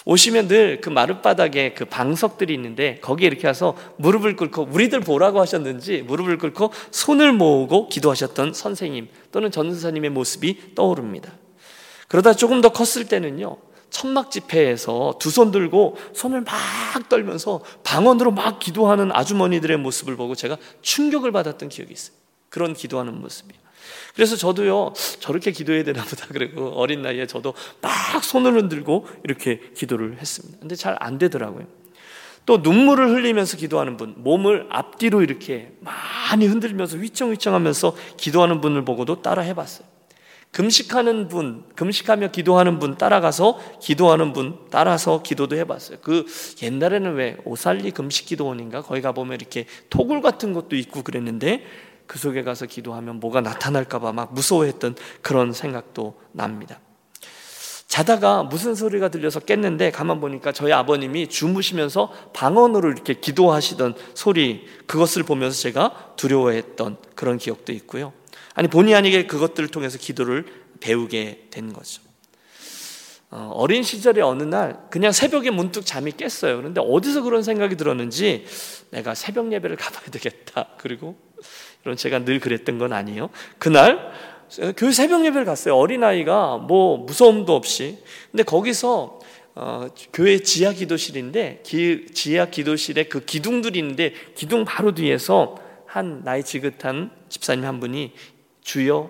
오시면 0.04 0.46
늘 0.46 0.80
그 0.80 0.88
마룻바닥에 0.88 1.74
그 1.74 1.84
방석들이 1.84 2.54
있는데 2.54 3.00
거기에 3.00 3.26
이렇게 3.26 3.48
와서 3.48 3.76
무릎을 3.96 4.36
꿇고 4.36 4.68
우리들 4.70 5.00
보라고 5.00 5.40
하셨는지 5.40 6.02
무릎을 6.02 6.38
꿇고 6.38 6.70
손을 6.92 7.32
모으고 7.32 7.88
기도하셨던 7.88 8.54
선생님 8.54 9.08
또는 9.32 9.50
전사님의 9.50 10.10
모습이 10.10 10.76
떠오릅니다. 10.76 11.32
그러다 12.06 12.34
조금 12.34 12.60
더 12.60 12.68
컸을 12.68 13.08
때는요. 13.08 13.56
천막 13.96 14.30
집회에서 14.30 15.16
두 15.18 15.30
손 15.30 15.50
들고 15.50 15.96
손을 16.14 16.42
막 16.42 16.54
떨면서 17.08 17.60
방언으로 17.82 18.30
막 18.30 18.58
기도하는 18.58 19.10
아주머니들의 19.12 19.76
모습을 19.78 20.16
보고 20.16 20.34
제가 20.34 20.56
충격을 20.82 21.32
받았던 21.32 21.68
기억이 21.70 21.92
있어요. 21.92 22.16
그런 22.50 22.74
기도하는 22.74 23.20
모습이. 23.20 23.54
그래서 24.14 24.36
저도요, 24.36 24.92
저렇게 25.20 25.50
기도해야 25.50 25.84
되나 25.84 26.02
보다. 26.04 26.26
그리고 26.28 26.68
어린 26.70 27.02
나이에 27.02 27.26
저도 27.26 27.54
막 27.80 27.92
손을 28.22 28.54
흔들고 28.54 29.06
이렇게 29.24 29.60
기도를 29.74 30.18
했습니다. 30.18 30.58
근데 30.60 30.74
잘 30.74 30.96
안 31.00 31.18
되더라고요. 31.18 31.66
또 32.46 32.58
눈물을 32.58 33.10
흘리면서 33.10 33.56
기도하는 33.56 33.96
분, 33.96 34.14
몸을 34.18 34.68
앞뒤로 34.70 35.22
이렇게 35.22 35.72
많이 35.80 36.46
흔들면서 36.46 36.96
휘청휘청 36.98 37.54
하면서 37.54 37.94
기도하는 38.16 38.60
분을 38.60 38.84
보고도 38.84 39.22
따라 39.22 39.42
해봤어요. 39.42 39.95
금식하는 40.52 41.28
분, 41.28 41.64
금식하며 41.74 42.30
기도하는 42.30 42.78
분 42.78 42.96
따라가서 42.96 43.60
기도하는 43.80 44.32
분 44.32 44.58
따라서 44.70 45.22
기도도 45.22 45.56
해봤어요. 45.56 45.98
그 46.00 46.24
옛날에는 46.62 47.14
왜 47.14 47.36
오살리 47.44 47.90
금식 47.90 48.26
기도원인가 48.26 48.80
거기 48.82 49.02
가보면 49.02 49.34
이렇게 49.34 49.66
토굴 49.90 50.22
같은 50.22 50.54
것도 50.54 50.76
있고 50.76 51.02
그랬는데 51.02 51.64
그 52.06 52.18
속에 52.18 52.42
가서 52.42 52.66
기도하면 52.66 53.20
뭐가 53.20 53.40
나타날까봐 53.42 54.12
막 54.12 54.32
무서워했던 54.32 54.96
그런 55.20 55.52
생각도 55.52 56.18
납니다. 56.32 56.80
자다가 57.88 58.42
무슨 58.42 58.74
소리가 58.74 59.08
들려서 59.08 59.40
깼는데 59.40 59.90
가만 59.90 60.20
보니까 60.20 60.52
저희 60.52 60.72
아버님이 60.72 61.28
주무시면서 61.28 62.12
방언으로 62.32 62.90
이렇게 62.90 63.14
기도하시던 63.14 63.94
소리 64.14 64.66
그것을 64.86 65.22
보면서 65.22 65.60
제가 65.60 66.14
두려워했던 66.16 66.96
그런 67.14 67.38
기억도 67.38 67.72
있고요. 67.72 68.12
아니 68.56 68.68
본의 68.68 68.94
아니게 68.94 69.26
그것들을 69.26 69.68
통해서 69.68 69.98
기도를 69.98 70.46
배우게 70.80 71.48
된 71.50 71.72
거죠. 71.72 72.02
어, 73.30 73.50
어린 73.54 73.82
시절에 73.82 74.22
어느 74.22 74.42
날 74.44 74.78
그냥 74.90 75.12
새벽에 75.12 75.50
문득 75.50 75.84
잠이 75.84 76.12
깼어요. 76.12 76.56
그런데 76.56 76.80
어디서 76.82 77.22
그런 77.22 77.42
생각이 77.42 77.76
들었는지 77.76 78.46
내가 78.90 79.14
새벽 79.14 79.52
예배를 79.52 79.76
가봐야 79.76 80.06
되겠다. 80.10 80.68
그리고 80.78 81.16
이런 81.84 81.96
제가 81.98 82.24
늘 82.24 82.40
그랬던 82.40 82.78
건 82.78 82.94
아니에요. 82.94 83.28
그날 83.58 84.10
교회 84.78 84.90
새벽 84.90 85.26
예배를 85.26 85.44
갔어요. 85.44 85.76
어린 85.76 86.02
아이가 86.02 86.56
뭐 86.56 86.96
무서움도 86.96 87.54
없이. 87.54 87.98
근데 88.30 88.42
거기서 88.42 89.18
어, 89.54 89.88
교회 90.14 90.38
지하 90.38 90.72
기도실인데 90.72 91.60
기, 91.62 92.06
지하 92.14 92.46
기도실에 92.46 93.04
그 93.04 93.24
기둥들이 93.24 93.78
있는데 93.80 94.14
기둥 94.34 94.64
바로 94.64 94.94
뒤에서 94.94 95.56
한 95.86 96.22
나이 96.24 96.42
지긋한 96.42 97.10
집사님 97.28 97.64
한 97.64 97.80
분이 97.80 98.12
주여 98.66 99.08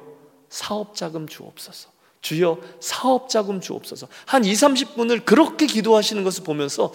사업자금 0.50 1.26
주옵소서. 1.26 1.88
주여 2.20 2.58
사업자금 2.78 3.62
주옵소서. 3.62 4.06
한 4.26 4.44
2, 4.44 4.52
30분을 4.52 5.24
그렇게 5.24 5.66
기도하시는 5.66 6.22
것을 6.24 6.44
보면서 6.44 6.92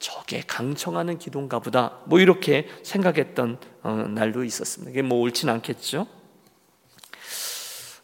저게 0.00 0.42
강청하는 0.44 1.18
기도인가 1.18 1.60
보다. 1.60 1.98
뭐 2.06 2.18
이렇게 2.18 2.66
생각했던 2.82 3.58
어, 3.84 3.90
날도 4.10 4.42
있었습니다. 4.42 4.90
이게 4.90 5.02
뭐 5.02 5.20
옳진 5.20 5.48
않겠죠? 5.48 6.08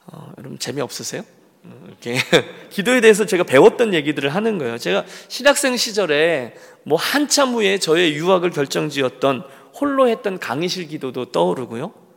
어, 0.06 0.32
여러분 0.38 0.60
재미없으세요? 0.60 1.24
어, 1.64 1.84
이렇게 1.88 2.18
기도에 2.70 3.00
대해서 3.00 3.26
제가 3.26 3.42
배웠던 3.42 3.94
얘기들을 3.94 4.32
하는 4.32 4.58
거예요. 4.58 4.78
제가 4.78 5.06
신학생 5.26 5.76
시절에 5.76 6.54
뭐 6.84 6.96
한참 6.96 7.54
후에 7.54 7.78
저의 7.78 8.14
유학을 8.14 8.50
결정지었던 8.50 9.42
홀로 9.74 10.08
했던 10.08 10.38
강의실 10.38 10.86
기도도 10.86 11.32
떠오르고요. 11.32 12.07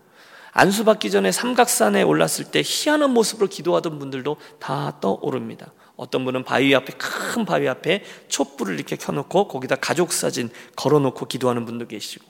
안수받기 0.53 1.11
전에 1.11 1.31
삼각산에 1.31 2.01
올랐을 2.03 2.45
때 2.51 2.61
희한한 2.63 3.11
모습으로 3.11 3.47
기도하던 3.47 3.99
분들도 3.99 4.37
다 4.59 4.97
떠오릅니다. 4.99 5.71
어떤 5.95 6.25
분은 6.25 6.43
바위 6.43 6.73
앞에 6.73 6.93
큰 6.97 7.45
바위 7.45 7.67
앞에 7.67 8.03
촛불을 8.27 8.75
이렇게 8.75 8.95
켜놓고 8.95 9.47
거기다 9.47 9.75
가족 9.75 10.11
사진 10.11 10.49
걸어놓고 10.75 11.27
기도하는 11.27 11.65
분도 11.65 11.87
계시고 11.87 12.25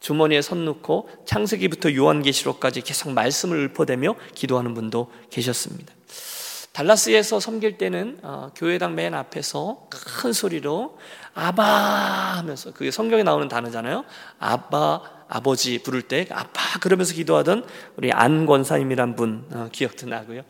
주머니에 0.00 0.42
손 0.42 0.64
넣고 0.64 1.08
창세기부터 1.24 1.94
요한계시록까지 1.94 2.80
계속 2.80 3.12
말씀을 3.12 3.70
읊어대며 3.70 4.16
기도하는 4.34 4.74
분도 4.74 5.12
계셨습니다. 5.30 5.94
달라스에서 6.72 7.38
섬길 7.38 7.78
때는 7.78 8.18
어, 8.22 8.50
교회당 8.56 8.94
맨 8.94 9.14
앞에서 9.14 9.86
큰 9.90 10.32
소리로 10.32 10.98
아바 11.34 11.62
하면서 11.62 12.72
그게 12.72 12.90
성경에 12.90 13.22
나오는 13.22 13.46
단어잖아요. 13.46 14.04
아바 14.38 15.21
아버지 15.34 15.78
부를 15.78 16.02
때 16.02 16.26
아빠 16.30 16.78
그러면서 16.78 17.14
기도하던 17.14 17.64
우리 17.96 18.12
안 18.12 18.44
권사님이란 18.44 19.16
분 19.16 19.46
어, 19.50 19.68
기억도 19.72 20.06
나고요. 20.06 20.42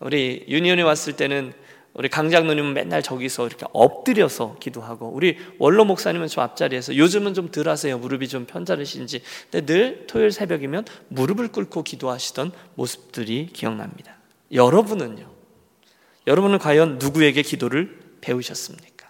우리 0.00 0.44
유니온에 0.48 0.82
왔을 0.82 1.14
때는 1.14 1.54
우리 1.94 2.10
강장로님은 2.10 2.74
맨날 2.74 3.02
저기서 3.02 3.46
이렇게 3.46 3.64
엎드려서 3.72 4.56
기도하고 4.60 5.08
우리 5.08 5.38
원로 5.58 5.86
목사님은 5.86 6.28
저 6.28 6.42
앞자리에서 6.42 6.96
요즘은 6.96 7.32
좀 7.32 7.50
덜 7.50 7.68
하세요. 7.68 7.96
무릎이 7.96 8.28
좀 8.28 8.44
편찮으신지. 8.44 9.22
근데 9.50 9.64
늘 9.64 10.06
토요일 10.06 10.30
새벽이면 10.30 10.84
무릎을 11.08 11.48
꿇고 11.48 11.82
기도하시던 11.82 12.52
모습들이 12.74 13.48
기억납니다. 13.52 14.18
여러분은요? 14.52 15.26
여러분은 16.26 16.58
과연 16.58 16.98
누구에게 16.98 17.40
기도를 17.40 17.98
배우셨습니까? 18.20 19.08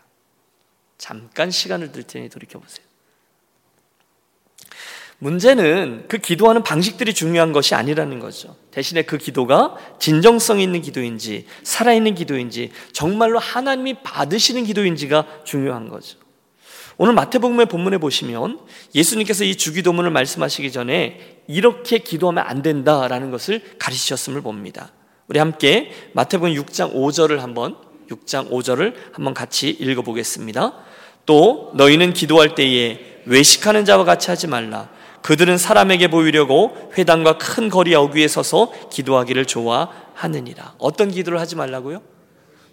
잠깐 0.96 1.50
시간을 1.50 1.90
들 1.90 2.04
테니 2.04 2.28
돌이켜 2.28 2.60
보세요 2.60 2.87
문제는 5.20 6.04
그 6.06 6.18
기도하는 6.18 6.62
방식들이 6.62 7.12
중요한 7.12 7.52
것이 7.52 7.74
아니라는 7.74 8.20
거죠. 8.20 8.54
대신에 8.70 9.02
그 9.02 9.18
기도가 9.18 9.76
진정성 9.98 10.60
있는 10.60 10.80
기도인지, 10.80 11.46
살아있는 11.64 12.14
기도인지, 12.14 12.70
정말로 12.92 13.38
하나님이 13.38 14.02
받으시는 14.04 14.64
기도인지가 14.64 15.26
중요한 15.44 15.88
거죠. 15.88 16.18
오늘 16.98 17.14
마태복음의 17.14 17.66
본문에 17.66 17.98
보시면 17.98 18.60
예수님께서 18.94 19.44
이 19.44 19.56
주기도문을 19.56 20.10
말씀하시기 20.10 20.70
전에 20.72 21.40
이렇게 21.46 21.98
기도하면 21.98 22.44
안 22.46 22.62
된다라는 22.62 23.30
것을 23.30 23.62
가르치셨음을 23.78 24.40
봅니다. 24.42 24.92
우리 25.28 25.38
함께 25.38 25.92
마태복음 26.12 26.54
6장 26.54 26.94
5절을 26.94 27.38
한번 27.38 27.76
6장 28.08 28.50
5절을 28.50 28.94
한번 29.12 29.34
같이 29.34 29.68
읽어 29.68 30.02
보겠습니다. 30.02 30.74
또 31.26 31.72
너희는 31.74 32.14
기도할 32.14 32.54
때에 32.54 33.22
외식하는 33.26 33.84
자와 33.84 34.04
같이 34.04 34.30
하지 34.30 34.46
말라. 34.46 34.88
그들은 35.22 35.58
사람에게 35.58 36.08
보이려고 36.08 36.90
회당과 36.96 37.38
큰 37.38 37.68
거리 37.68 37.94
어귀에 37.94 38.28
서서 38.28 38.72
기도하기를 38.90 39.46
좋아하느니라. 39.46 40.74
어떤 40.78 41.10
기도를 41.10 41.40
하지 41.40 41.56
말라고요? 41.56 42.02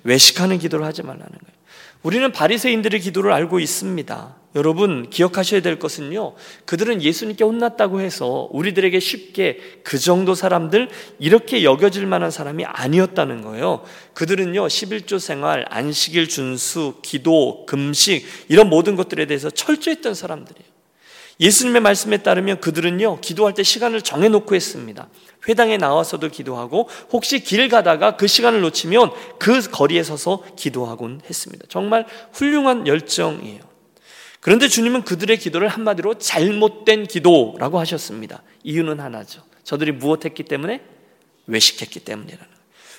외식하는 0.04 0.60
기도를 0.60 0.86
하지 0.86 1.02
말라는 1.04 1.28
거예요. 1.28 1.56
우리는 2.04 2.32
바리새인들의 2.32 3.00
기도를 3.00 3.32
알고 3.32 3.60
있습니다. 3.60 4.36
여러분 4.54 5.10
기억하셔야 5.10 5.62
될 5.62 5.80
것은요. 5.80 6.36
그들은 6.66 7.02
예수님께 7.02 7.44
혼났다고 7.44 8.00
해서 8.00 8.48
우리들에게 8.52 9.00
쉽게 9.00 9.60
그 9.84 9.98
정도 9.98 10.36
사람들 10.36 10.90
이렇게 11.20 11.64
여겨질 11.64 12.06
만한 12.06 12.30
사람이 12.30 12.64
아니었다는 12.64 13.42
거예요. 13.42 13.84
그들은요. 14.14 14.68
11조 14.68 15.20
생활, 15.20 15.66
안식일 15.70 16.30
준수, 16.30 17.00
기도, 17.02 17.66
금식 17.66 18.26
이런 18.48 18.70
모든 18.70 18.96
것들에 18.96 19.26
대해서 19.26 19.50
철저했던 19.50 20.14
사람들이에요. 20.14 20.75
예수님의 21.40 21.82
말씀에 21.82 22.18
따르면 22.18 22.62
그들은요. 22.62 23.20
기도할 23.22 23.54
때 23.54 23.64
시간을 23.64 24.02
정해 24.02 24.30
놓고 24.30 24.56
했습니다. 24.56 25.10
회당에 25.48 25.78
나와서도 25.78 26.30
기도하고 26.30 26.90
혹시 27.12 27.40
길 27.40 27.70
가다가 27.70 28.16
그 28.16 28.28
시간을 28.28 28.62
놓치면 28.62 29.12
그 29.38 29.62
거리에 29.70 30.04
서서 30.04 30.44
기도하곤 30.56 31.22
했습니다. 31.30 31.66
정말 31.70 32.06
훌륭한 32.34 32.88
열정이에요. 32.88 33.62
그런데 34.40 34.68
주님은 34.68 35.04
그들의 35.04 35.38
기도를 35.38 35.68
한마디로 35.68 36.20
잘못된 36.20 37.08
기도라고 37.08 37.80
하셨습니다. 37.80 38.44
이유는 38.64 39.00
하나죠. 39.00 39.42
저들이 39.64 39.92
무엇했기 39.92 40.44
때문에? 40.44 40.82
외식했기 41.48 42.00
때문이라는 42.02 42.55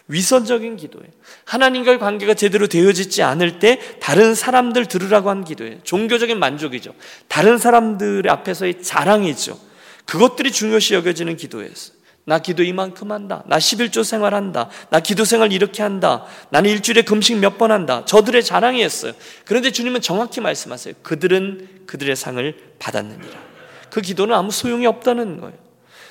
위선적인 0.09 0.77
기도예요. 0.77 1.09
하나님과의 1.45 1.99
관계가 1.99 2.35
제대로 2.35 2.67
되어지지 2.69 3.23
않을 3.23 3.59
때 3.59 3.81
다른 4.01 4.35
사람들 4.35 4.87
들으라고 4.87 5.31
한 5.31 5.45
기도예요. 5.45 5.79
종교적인 5.83 6.39
만족이죠. 6.39 6.95
다른 7.29 7.59
사람들 7.59 8.29
앞에서의 8.29 8.83
자랑이죠. 8.83 9.59
그것들이 10.05 10.53
중요시 10.53 10.95
여겨지는 10.95 11.37
기도였어요. 11.37 11.97
나 12.29 12.41
기도 12.41 12.63
이만큼 12.65 13.13
한다. 13.13 13.45
나 13.47 13.59
11조 13.59 14.03
생활한다. 14.03 14.69
나 14.91 15.01
기도 15.01 15.25
생활 15.25 15.53
이렇게 15.53 15.83
한다. 15.83 16.25
나는 16.51 16.71
일주일에 16.71 17.03
금식 17.03 17.39
몇 17.39 17.57
번 17.59 17.71
한다. 17.71 18.05
저들의 18.05 18.43
자랑이었어요. 18.45 19.13
그런데 19.45 19.71
주님은 19.71 20.01
정확히 20.01 20.41
말씀하세요. 20.41 20.95
그들은 21.03 21.69
그들의 21.87 22.15
상을 22.17 22.55
받았느니라. 22.81 23.47
그 23.91 24.01
기도는 24.01 24.35
아무 24.35 24.51
소용이 24.51 24.87
없다는 24.87 25.41
거예요. 25.41 25.57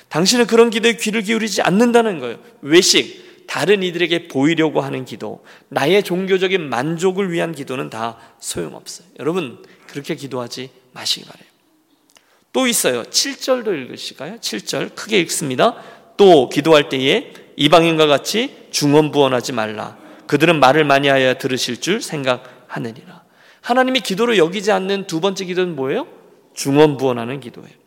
당신은 0.08 0.46
그런 0.46 0.70
기도에 0.70 0.96
귀를 0.96 1.20
기울이지 1.22 1.62
않는다는 1.62 2.18
거예요. 2.20 2.38
외식, 2.62 3.25
다른 3.46 3.82
이들에게 3.82 4.28
보이려고 4.28 4.80
하는 4.80 5.04
기도, 5.04 5.44
나의 5.68 6.02
종교적인 6.02 6.68
만족을 6.68 7.32
위한 7.32 7.52
기도는 7.52 7.90
다 7.90 8.18
소용없어요. 8.40 9.08
여러분, 9.20 9.62
그렇게 9.86 10.14
기도하지 10.14 10.70
마시기 10.92 11.26
바래요. 11.26 11.46
또 12.52 12.66
있어요. 12.66 13.02
7절도 13.02 13.68
읽으실까요? 13.68 14.36
7절 14.36 14.94
크게 14.94 15.20
읽습니다. 15.20 15.76
또 16.16 16.48
기도할 16.48 16.88
때에 16.88 17.32
이방인과 17.56 18.06
같이 18.06 18.68
중언부언하지 18.70 19.52
말라. 19.52 19.96
그들은 20.26 20.58
말을 20.60 20.84
많이 20.84 21.08
하여 21.08 21.38
들으실 21.38 21.80
줄 21.80 22.00
생각하느니라. 22.00 23.24
하나님이 23.60 24.00
기도로 24.00 24.36
여기지 24.36 24.72
않는 24.72 25.06
두 25.06 25.20
번째 25.20 25.44
기도는 25.44 25.76
뭐예요? 25.76 26.06
중언부언하는 26.54 27.40
기도예요. 27.40 27.85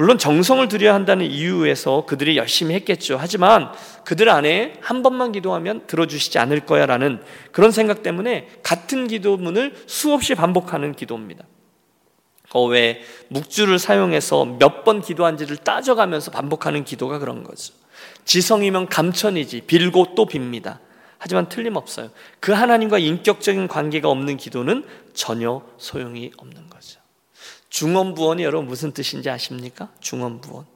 물론 0.00 0.16
정성을 0.16 0.66
들여야 0.68 0.94
한다는 0.94 1.26
이유에서 1.26 2.06
그들이 2.06 2.38
열심히 2.38 2.74
했겠죠. 2.74 3.18
하지만 3.20 3.70
그들 4.06 4.30
안에 4.30 4.78
한 4.80 5.02
번만 5.02 5.30
기도하면 5.30 5.86
들어주시지 5.86 6.38
않을 6.38 6.60
거야라는 6.60 7.20
그런 7.52 7.70
생각 7.70 8.02
때문에 8.02 8.48
같은 8.62 9.08
기도문을 9.08 9.74
수없이 9.84 10.34
반복하는 10.34 10.94
기도입니다. 10.94 11.44
그 12.50 12.76
왜 12.76 13.02
묵주를 13.28 13.78
사용해서 13.78 14.46
몇 14.58 14.84
번 14.84 15.02
기도한지를 15.02 15.58
따져가면서 15.58 16.30
반복하는 16.30 16.82
기도가 16.82 17.18
그런 17.18 17.44
거죠. 17.44 17.74
지성이면 18.24 18.88
감천이지 18.88 19.64
빌고 19.66 20.14
또 20.14 20.24
빕니다. 20.24 20.78
하지만 21.18 21.50
틀림없어요. 21.50 22.08
그 22.40 22.52
하나님과 22.52 22.98
인격적인 22.98 23.68
관계가 23.68 24.08
없는 24.08 24.38
기도는 24.38 24.82
전혀 25.12 25.60
소용이 25.76 26.32
없는 26.38 26.70
거죠. 26.70 26.79
중언부언이 27.70 28.42
여러분 28.42 28.68
무슨 28.68 28.92
뜻인지 28.92 29.30
아십니까? 29.30 29.88
중언부언. 30.00 30.66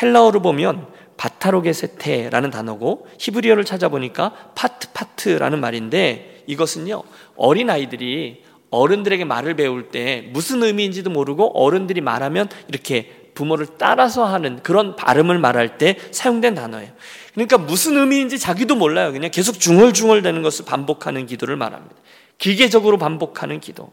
헬라어로 0.00 0.42
보면 0.42 0.86
바타로게세테라는 1.16 2.50
단어고 2.50 3.06
히브리어를 3.18 3.64
찾아보니까 3.64 4.52
파트 4.54 4.88
파트라는 4.92 5.60
말인데 5.60 6.44
이것은요 6.46 7.02
어린 7.36 7.70
아이들이 7.70 8.42
어른들에게 8.70 9.24
말을 9.24 9.54
배울 9.54 9.90
때 9.90 10.28
무슨 10.32 10.62
의미인지도 10.62 11.10
모르고 11.10 11.58
어른들이 11.62 12.00
말하면 12.00 12.48
이렇게 12.68 13.30
부모를 13.34 13.66
따라서 13.78 14.24
하는 14.24 14.62
그런 14.62 14.96
발음을 14.96 15.38
말할 15.38 15.78
때 15.78 15.96
사용된 16.10 16.54
단어예요. 16.54 16.90
그러니까 17.34 17.58
무슨 17.58 17.96
의미인지 17.96 18.38
자기도 18.38 18.74
몰라요. 18.74 19.12
그냥 19.12 19.30
계속 19.30 19.58
중얼중얼 19.60 20.22
되는 20.22 20.42
것을 20.42 20.64
반복하는 20.64 21.26
기도를 21.26 21.56
말합니다. 21.56 21.94
기계적으로 22.38 22.98
반복하는 22.98 23.60
기도. 23.60 23.92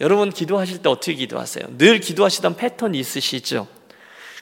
여러분 0.00 0.30
기도하실 0.30 0.82
때 0.82 0.88
어떻게 0.88 1.14
기도하세요? 1.14 1.76
늘 1.78 2.00
기도하시던 2.00 2.56
패턴이 2.56 2.98
있으시죠? 2.98 3.68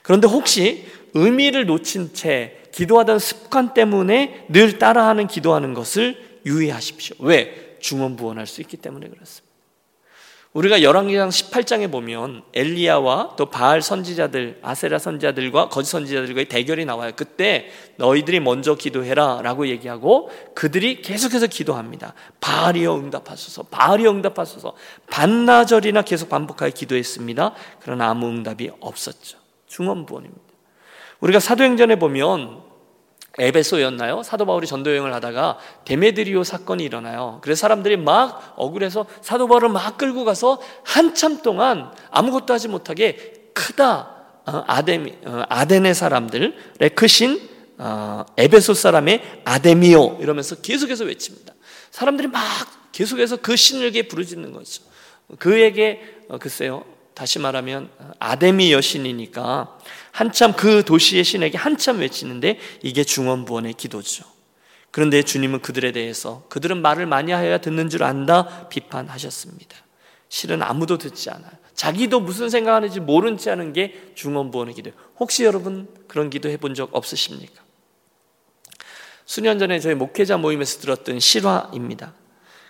그런데 0.02 0.28
혹시 0.28 0.86
의미를 1.14 1.66
놓친 1.66 2.14
채 2.14 2.62
기도하던 2.72 3.18
습관 3.18 3.74
때문에 3.74 4.46
늘 4.48 4.78
따라하는 4.78 5.26
기도하는 5.26 5.74
것을 5.74 6.40
유의하십시오. 6.46 7.16
왜? 7.20 7.76
중언부언할 7.80 8.46
수 8.46 8.60
있기 8.60 8.76
때문에 8.76 9.08
그렇습니다. 9.08 9.47
우리가 10.54 10.82
열왕기상 10.82 11.28
18장에 11.28 11.92
보면 11.92 12.42
엘리야와 12.54 13.34
또 13.36 13.46
바알 13.46 13.82
선지자들, 13.82 14.60
아세라 14.62 14.98
선지자들과 14.98 15.68
거짓 15.68 15.90
선지자들과의 15.90 16.46
대결이 16.46 16.86
나와요. 16.86 17.12
그때 17.14 17.68
너희들이 17.96 18.40
먼저 18.40 18.74
기도해라라고 18.74 19.68
얘기하고 19.68 20.30
그들이 20.54 21.02
계속해서 21.02 21.48
기도합니다. 21.48 22.14
바알이여 22.40 22.96
응답하소서, 22.96 23.64
바알이여 23.64 24.10
응답하소서. 24.10 24.74
반나절이나 25.10 26.02
계속 26.02 26.30
반복하여 26.30 26.70
기도했습니다. 26.70 27.54
그러나 27.80 28.08
아무 28.08 28.26
응답이 28.28 28.70
없었죠. 28.80 29.38
중언부언입니다. 29.66 30.42
우리가 31.20 31.40
사도행전에 31.40 31.96
보면 31.96 32.67
에베소였나요? 33.38 34.22
사도 34.22 34.46
바울이 34.46 34.66
전도 34.66 34.90
여행을 34.90 35.12
하다가 35.14 35.58
데메드리오 35.84 36.44
사건이 36.44 36.84
일어나요. 36.84 37.38
그래서 37.42 37.60
사람들이 37.60 37.96
막 37.96 38.54
억울해서 38.56 39.06
사도 39.20 39.48
바울을 39.48 39.68
막 39.68 39.96
끌고 39.96 40.24
가서 40.24 40.60
한참 40.84 41.42
동안 41.42 41.92
아무것도 42.10 42.52
하지 42.54 42.68
못하게 42.68 43.50
크다 43.54 44.14
어, 44.46 44.64
아데미 44.66 45.14
어, 45.24 45.44
아덴의 45.48 45.94
사람들의 45.94 46.90
크신 46.94 47.48
어, 47.78 48.24
에베소 48.36 48.74
사람의 48.74 49.42
아데미오 49.44 50.18
이러면서 50.20 50.56
계속해서 50.56 51.04
외칩니다. 51.04 51.54
사람들이 51.90 52.28
막 52.28 52.42
계속해서 52.92 53.36
그 53.36 53.56
신에게 53.56 54.08
부르짖는 54.08 54.52
거죠. 54.52 54.82
그에게 55.38 56.00
글쎄요 56.40 56.84
다시 57.14 57.38
말하면 57.38 57.90
아데미 58.18 58.72
여신이니까 58.72 59.78
한참 60.12 60.52
그 60.54 60.84
도시의 60.84 61.24
신에게 61.24 61.58
한참 61.58 62.00
외치는데 62.00 62.58
이게 62.82 63.04
중원부원의 63.04 63.74
기도죠. 63.74 64.24
그런데 64.90 65.22
주님은 65.22 65.60
그들에 65.60 65.92
대해서 65.92 66.44
그들은 66.48 66.80
말을 66.82 67.06
많이 67.06 67.32
하여야 67.32 67.58
듣는 67.58 67.88
줄 67.90 68.02
안다 68.02 68.68
비판하셨습니다. 68.68 69.76
실은 70.28 70.62
아무도 70.62 70.98
듣지 70.98 71.30
않아요. 71.30 71.52
자기도 71.74 72.20
무슨 72.20 72.50
생각하는지 72.50 73.00
모른 73.00 73.38
채 73.38 73.50
하는 73.50 73.72
게 73.72 74.12
중원부원의 74.14 74.74
기도예요. 74.74 74.96
혹시 75.18 75.44
여러분 75.44 75.88
그런 76.08 76.30
기도 76.30 76.48
해본 76.48 76.74
적 76.74 76.90
없으십니까? 76.92 77.62
수년 79.24 79.58
전에 79.58 79.78
저희 79.78 79.94
목회자 79.94 80.38
모임에서 80.38 80.80
들었던 80.80 81.20
실화입니다. 81.20 82.14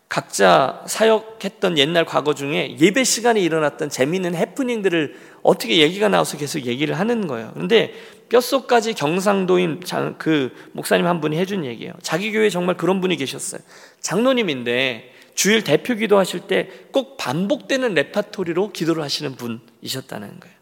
각자 0.08 0.82
사역했던 0.86 1.76
옛날 1.76 2.04
과거 2.04 2.34
중에 2.34 2.76
예배 2.78 3.04
시간에 3.04 3.40
일어났던 3.40 3.90
재미있는 3.90 4.34
해프닝들을 4.34 5.16
어떻게 5.42 5.78
얘기가 5.78 6.08
나와서 6.08 6.38
계속 6.38 6.60
얘기를 6.60 6.98
하는 6.98 7.26
거예요. 7.26 7.52
근데 7.54 7.92
뼛속까지 8.30 8.94
경상도인 8.94 9.80
그 10.18 10.50
목사님 10.72 11.06
한 11.06 11.20
분이 11.20 11.36
해준 11.36 11.64
얘기예요. 11.64 11.92
자기 12.02 12.32
교회에 12.32 12.50
정말 12.50 12.76
그런 12.76 13.00
분이 13.00 13.16
계셨어요. 13.16 13.60
장로님인데 14.00 15.14
주일 15.34 15.62
대표 15.62 15.94
기도하실 15.94 16.40
때 16.40 16.68
꼭 16.90 17.16
반복되는 17.16 17.94
레파토리로 17.94 18.72
기도를 18.72 19.02
하시는 19.02 19.36
분이셨다는 19.36 20.40
거예요. 20.40 20.58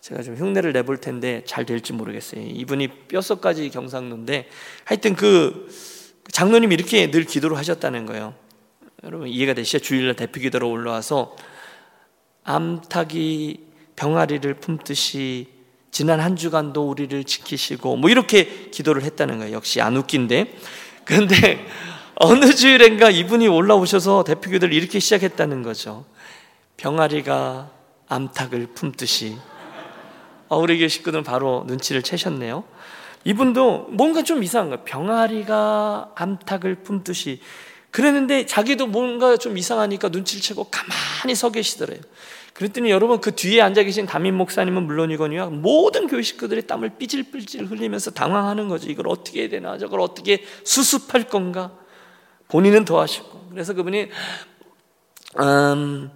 제가 0.00 0.22
좀 0.22 0.34
흉내를 0.36 0.72
내볼 0.72 0.98
텐데 0.98 1.42
잘 1.46 1.64
될지 1.64 1.92
모르겠어요. 1.92 2.42
이분이 2.42 2.88
뼛속까지 3.08 3.70
경상도인데 3.70 4.48
하여튼 4.84 5.14
그 5.14 5.68
장로님이 6.30 6.74
이렇게 6.74 7.10
늘 7.10 7.24
기도를 7.24 7.56
하셨다는 7.56 8.06
거예요. 8.06 8.34
여러분 9.04 9.28
이해가 9.28 9.54
되시죠? 9.54 9.80
주일날 9.80 10.14
대표 10.14 10.40
기도로 10.40 10.70
올라와서 10.70 11.36
암탉이 12.44 13.60
병아리를 13.96 14.54
품듯이 14.54 15.48
지난 15.90 16.20
한 16.20 16.36
주간도 16.36 16.88
우리를 16.88 17.24
지키시고 17.24 17.96
뭐 17.96 18.08
이렇게 18.08 18.70
기도를 18.70 19.02
했다는 19.02 19.38
거예요. 19.38 19.54
역시 19.54 19.80
안 19.80 19.96
웃긴데. 19.96 20.56
그런데 21.04 21.66
어느 22.16 22.54
주일엔가 22.54 23.10
이분이 23.10 23.48
올라오셔서 23.48 24.24
대표 24.24 24.50
기도를 24.50 24.74
이렇게 24.74 24.98
시작했다는 25.00 25.62
거죠. 25.62 26.04
병아리가 26.76 27.70
암탉을 28.08 28.68
품듯이 28.74 29.36
어, 30.48 30.58
우리 30.58 30.78
교회 30.78 30.88
식구들은 30.88 31.24
바로 31.24 31.64
눈치를 31.66 32.02
채셨네요. 32.02 32.64
이분도 33.24 33.88
뭔가 33.90 34.22
좀 34.22 34.42
이상한 34.42 34.70
거예요. 34.70 34.84
병아리가 34.84 36.12
암탉을 36.14 36.76
품듯이 36.82 37.40
그랬는데 37.90 38.46
자기도 38.46 38.86
뭔가 38.86 39.36
좀 39.36 39.58
이상하니까 39.58 40.08
눈치를 40.08 40.42
채고 40.42 40.68
가만히 40.70 41.34
서 41.34 41.52
계시더래요. 41.52 42.00
그랬더니 42.54 42.90
여러분 42.90 43.20
그 43.20 43.34
뒤에 43.34 43.60
앉아 43.60 43.82
계신 43.82 44.06
담임 44.06 44.34
목사님은 44.36 44.84
물론이거니와 44.84 45.46
모든 45.46 46.06
교회 46.06 46.22
식구들이 46.22 46.66
땀을 46.66 46.96
삐질삐질 46.98 47.66
흘리면서 47.66 48.10
당황하는 48.10 48.68
거죠. 48.68 48.90
이걸 48.90 49.08
어떻게 49.08 49.42
해야 49.42 49.48
되나? 49.48 49.78
저걸 49.78 50.00
어떻게 50.00 50.44
수습할 50.64 51.28
건가? 51.28 51.72
본인은 52.48 52.84
더 52.84 53.00
하시고. 53.00 53.48
그래서 53.50 53.72
그분이 53.72 54.08
음, 55.40 56.10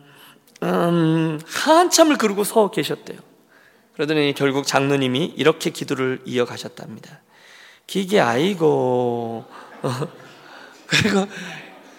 음, 0.62 1.40
한참을 1.47 2.19
그러고 2.19 2.45
서 2.45 2.71
계셨대요. 2.71 3.19
그러더니 3.96 4.35
결국 4.35 4.66
장로님이 4.66 5.32
이렇게 5.37 5.70
기도를 5.70 6.20
이어가셨답니다. 6.26 7.22
기계 7.87 8.20
아이고. 8.20 9.46
그리고 10.87 11.26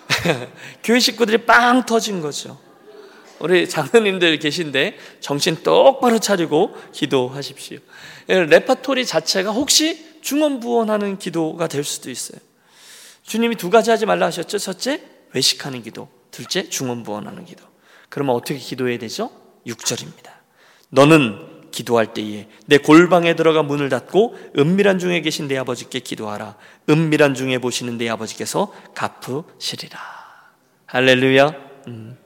교회 0.84 1.00
식구들이 1.00 1.40
빵 1.46 1.86
터진 1.88 2.22
거죠. 2.22 2.60
우리 3.40 3.68
장로님들 3.68 4.38
계신데 4.38 4.98
정신 5.22 5.64
똑바로 5.64 6.20
차리고 6.20 6.76
기도하십시오. 6.92 7.80
레파토리 8.28 9.06
자체가 9.06 9.52
혹시 9.52 10.22
중언부언하는 10.22 11.18
기도가 11.18 11.68
될 11.68 11.84
수도 11.84 12.12
있어요. 12.12 12.40
주님이 13.24 13.56
두 13.56 13.72
가지 13.72 13.90
하지 13.90 14.06
말라 14.06 14.28
하셨죠. 14.28 14.60
첫째, 14.60 15.04
외식하는 15.34 15.82
기도. 15.82 16.10
둘째, 16.30 16.70
중언부언하는 16.70 17.46
기도. 17.46 17.66
그러면 18.10 18.36
어떻게 18.36 18.58
기도해야 18.58 19.00
되죠? 19.00 19.32
6절입니다. 19.66 20.32
너는 20.90 21.57
기도할 21.78 22.14
때에 22.14 22.48
내 22.66 22.80
골방에 22.80 23.36
들어가 23.36 23.62
문을 23.62 23.90
닫고 23.90 24.36
은밀한 24.58 24.98
중에 24.98 25.22
계신 25.22 25.48
내 25.48 25.58
아버지께 25.58 26.00
기도하라. 26.00 26.56
은밀한 26.90 27.36
중에 27.36 27.60
보시는 27.60 28.00
내 28.00 28.10
아버지께서 28.10 28.74
갚으시리라. 28.96 30.00
할렐루야. 30.88 31.56
음. 31.88 32.18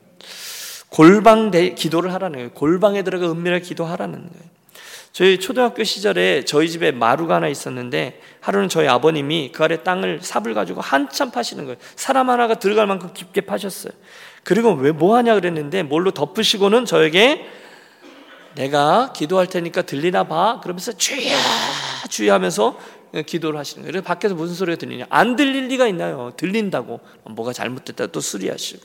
골방 0.88 1.52
대, 1.52 1.74
기도를 1.74 2.14
하라는 2.14 2.38
거예요. 2.38 2.52
골방에 2.52 3.04
들어가 3.04 3.30
은밀하게 3.30 3.64
기도하라는 3.66 4.20
거예요. 4.20 4.52
저희 5.12 5.38
초등학교 5.38 5.84
시절에 5.84 6.46
저희 6.46 6.70
집에 6.70 6.92
마루가 6.94 7.36
하나 7.36 7.50
있었는데 7.50 8.22
하루는 8.40 8.70
저희 8.70 8.88
아버님이 8.88 9.52
그 9.54 9.66
아래 9.66 9.84
땅을 9.84 10.20
삽을 10.22 10.54
가지고 10.54 10.80
한참 10.80 11.32
파시는 11.32 11.66
거예요. 11.66 11.78
사람 11.98 12.30
하나가 12.30 12.56
들어갈 12.56 12.88
만큼 12.88 13.10
깊게 13.14 13.42
파셨어요. 13.42 13.92
그리고 14.44 14.72
왜 14.72 14.94
뭐 14.94 15.18
하냐 15.18 15.36
그랬는데 15.36 15.84
뭘로 15.84 16.12
덮으시고는 16.12 16.86
저에게 16.86 17.46
내가 18.56 19.14
기도할 19.14 19.48
테니까 19.48 19.84
들리나 19.84 20.26
봐. 20.26 20.60
그러면서 20.62 20.92
주야 20.92 21.38
주야 22.10 22.34
하면서 22.34 22.78
기도를 23.26 23.60
하시는 23.60 23.84
거예요. 23.84 23.92
그래서 23.92 24.06
밖에서 24.06 24.36
무슨 24.36 24.56
소리가 24.56 24.78
들리냐? 24.78 25.06
안 25.10 25.36
들릴 25.36 25.68
리가 25.68 25.88
있나요? 25.88 26.32
들린다고. 26.38 27.00
뭐가 27.32 27.54
잘못됐다 27.54 28.08
또 28.08 28.20
수리하시고. 28.20 28.82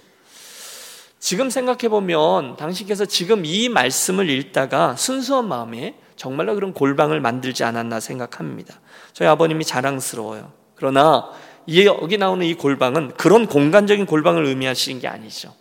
지금 1.19 1.51
생각해 1.51 1.89
보면 1.89 2.57
당신께서 2.57 3.05
지금 3.05 3.45
이 3.45 3.69
말씀을 3.69 4.31
읽다가 4.31 4.97
순수한 4.97 5.49
마음에 5.49 5.97
정말로 6.15 6.55
그런 6.55 6.73
골방을 6.73 7.21
만들지 7.21 7.65
않았나 7.65 8.01
생각합니다. 8.01 8.81
저희 9.13 9.29
아버님이 9.29 9.65
자랑스러워요. 9.65 10.53
그러나 10.75 11.31
여기 11.69 12.17
나오는 12.17 12.47
이 12.47 12.55
골방은 12.55 13.15
그런 13.15 13.47
공간적인 13.47 14.07
골방을 14.07 14.45
의미하시는 14.45 15.01
게 15.01 15.09
아니죠. 15.09 15.55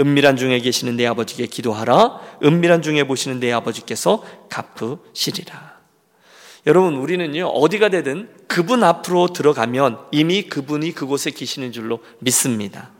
은밀한 0.00 0.36
중에 0.36 0.58
계시는 0.60 0.96
내 0.96 1.06
아버지께 1.06 1.46
기도하라. 1.46 2.20
은밀한 2.42 2.82
중에 2.82 3.04
보시는 3.04 3.38
내 3.38 3.52
아버지께서 3.52 4.24
갚으시리라. 4.48 5.78
여러분, 6.66 6.94
우리는요, 6.94 7.46
어디가 7.46 7.90
되든 7.90 8.28
그분 8.46 8.82
앞으로 8.82 9.28
들어가면 9.28 9.98
이미 10.10 10.42
그분이 10.42 10.92
그곳에 10.92 11.30
계시는 11.30 11.72
줄로 11.72 12.00
믿습니다. 12.18 12.90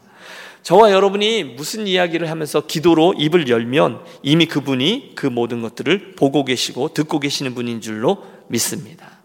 저와 0.62 0.92
여러분이 0.92 1.44
무슨 1.44 1.86
이야기를 1.86 2.30
하면서 2.30 2.66
기도로 2.66 3.14
입을 3.18 3.48
열면 3.48 4.04
이미 4.22 4.46
그분이 4.46 5.12
그 5.14 5.26
모든 5.26 5.62
것들을 5.62 6.12
보고 6.16 6.44
계시고 6.44 6.92
듣고 6.92 7.18
계시는 7.18 7.54
분인 7.54 7.80
줄로 7.80 8.22
믿습니다. 8.48 9.20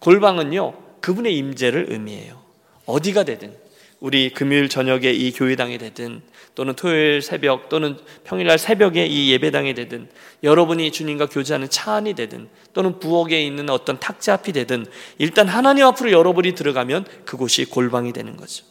골방은요, 0.00 0.74
그분의 1.00 1.36
임재를 1.36 1.86
의미해요. 1.90 2.40
어디가 2.86 3.24
되든 3.24 3.54
우리 4.00 4.30
금요일 4.30 4.68
저녁에 4.68 5.10
이 5.12 5.30
교회당에 5.30 5.78
되든 5.78 6.22
또는 6.54 6.74
토요일 6.74 7.22
새벽 7.22 7.68
또는 7.68 7.96
평일날 8.24 8.58
새벽에 8.58 9.06
이 9.06 9.30
예배당에 9.32 9.74
되든 9.74 10.08
여러분이 10.42 10.90
주님과 10.92 11.26
교제하는 11.26 11.70
차 11.70 11.94
안이 11.94 12.14
되든 12.14 12.48
또는 12.72 12.98
부엌에 12.98 13.42
있는 13.42 13.70
어떤 13.70 13.98
탁자 13.98 14.34
앞이 14.34 14.52
되든 14.52 14.86
일단 15.18 15.48
하나님 15.48 15.86
앞으로 15.86 16.12
여러분이 16.12 16.54
들어가면 16.54 17.04
그곳이 17.24 17.64
골방이 17.64 18.12
되는 18.12 18.36
거죠. 18.36 18.64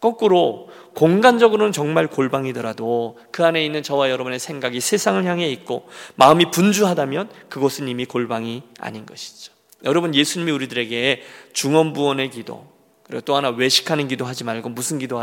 거꾸로 0.00 0.70
공간적으로는 0.94 1.72
정말 1.72 2.06
골방이더라도 2.06 3.18
그 3.30 3.44
안에 3.44 3.64
있는 3.64 3.82
저와 3.82 4.10
여러분의 4.10 4.38
생각이 4.38 4.80
세상을 4.80 5.22
향해 5.24 5.48
있고 5.50 5.88
마음이 6.16 6.50
분주하다면 6.50 7.28
그곳은 7.50 7.86
이미 7.86 8.06
골방이 8.06 8.62
아닌 8.80 9.04
것이죠. 9.04 9.52
여러분 9.84 10.14
예수님이 10.14 10.52
우리들에게 10.52 11.22
중언부언의 11.52 12.30
기도 12.30 12.66
그리고 13.04 13.22
또 13.22 13.36
하나 13.36 13.50
외식하는 13.50 14.08
기도 14.08 14.24
하지 14.24 14.44
말고 14.44 14.70
무슨 14.70 14.98
기도 14.98 15.22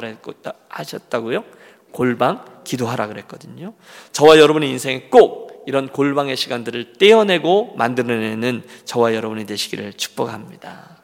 하셨다고요? 0.70 1.44
골방 1.92 2.64
기도하라 2.64 3.08
그랬거든요. 3.08 3.74
저와 4.12 4.40
여러분의 4.40 4.70
인생에 4.70 5.08
꼭 5.10 5.64
이런 5.66 5.90
골방의 5.90 6.38
시간들을 6.38 6.94
떼어내고 6.94 7.76
만들어내는 7.76 8.64
저와 8.86 9.14
여러분이 9.14 9.46
되시기를 9.46 9.94
축복합니다. 9.94 10.98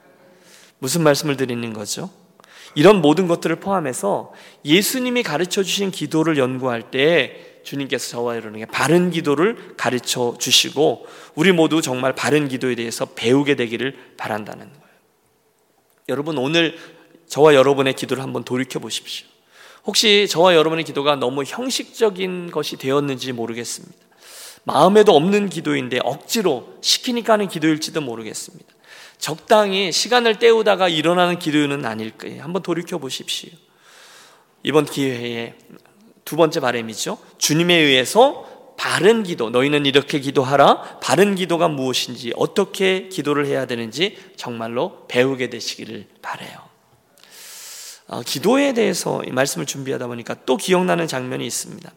무슨 0.80 1.04
말씀을 1.04 1.38
드리는 1.38 1.74
거죠? 1.74 2.10
이런 2.76 3.02
모든 3.02 3.28
것들을 3.28 3.58
포함해서 3.58 4.34
예수님이 4.65 5.24
가르쳐 5.24 5.63
주신 5.63 5.91
기도를 5.91 6.38
연구할 6.38 6.91
때 6.91 7.60
주님께서 7.63 8.10
저와 8.10 8.36
여러분에게 8.36 8.65
바른 8.65 9.10
기도를 9.10 9.76
가르쳐 9.78 10.36
주시고 10.39 11.08
우리 11.36 11.52
모두 11.52 11.82
정말 11.82 12.13
바른 12.13 12.48
기도에 12.48 12.76
대해서 12.76 13.06
배우게 13.06 13.56
되기를 13.56 14.13
바란다는 14.17 14.65
거예요. 14.67 14.84
여러분 16.10 16.38
오늘 16.38 16.78
저와 17.28 17.56
여러분의 17.56 17.93
기도를 17.93 18.22
한번 18.24 18.43
돌이켜 18.43 18.80
보십시오. 18.80 19.33
혹시 19.86 20.28
저와 20.30 20.56
여러분의 20.56 20.86
기도가 20.86 21.15
너무 21.15 21.43
형식적인 21.43 22.52
것이 22.52 22.78
되었는지 22.78 23.34
모르겠습니다. 23.34 23.96
마음에도 24.63 25.15
없는 25.15 25.50
기도인데 25.50 26.00
억지로 26.04 26.78
시키니까 26.82 27.34
하는 27.34 27.48
기도일지도 27.50 28.00
모르겠습니다. 28.02 28.65
적당히 29.17 29.91
시간을 29.91 30.39
때우다가 30.39 30.88
일어나는 30.89 31.39
기도는 31.39 31.86
아닐 31.86 32.12
거예요. 32.12 32.43
한번 32.43 32.62
돌이켜 32.62 32.98
보십시오. 32.98 33.50
이번 34.63 34.86
기회에 34.86 35.56
두 36.24 36.38
번째 36.38 36.62
바램이죠. 36.62 37.17
주님에 37.38 37.76
의해서 37.76 38.50
바른 38.78 39.24
기도, 39.24 39.50
너희는 39.50 39.86
이렇게 39.86 40.19
기도하라. 40.19 41.00
바른 41.00 41.36
기도가 41.36 41.67
무엇인지, 41.67 42.34
어떻게 42.36 43.08
기도를 43.08 43.46
해야 43.46 43.65
되는지 43.65 44.17
정말로 44.36 45.06
배우게 45.08 45.50
되시기를 45.50 46.08
바래요. 46.22 46.62
어, 48.13 48.21
기도에 48.21 48.73
대해서 48.73 49.23
이 49.23 49.32
말씀을 49.32 49.65
준비하다 49.65 50.06
보니까 50.06 50.36
또 50.45 50.56
기억나는 50.56 51.08
장면이 51.08 51.47
있습니다. 51.47 51.91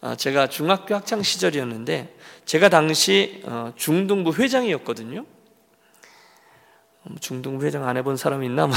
어, 0.00 0.14
제가 0.16 0.48
중학교 0.48 0.96
학창 0.96 1.22
시절이었는데 1.22 2.16
제가 2.46 2.68
당시 2.68 3.40
어, 3.44 3.72
중등부 3.76 4.32
회장이었거든요. 4.34 5.24
뭐 7.02 7.16
중등부 7.20 7.64
회장 7.64 7.86
안 7.86 7.96
해본 7.96 8.16
사람 8.16 8.42
있나? 8.42 8.68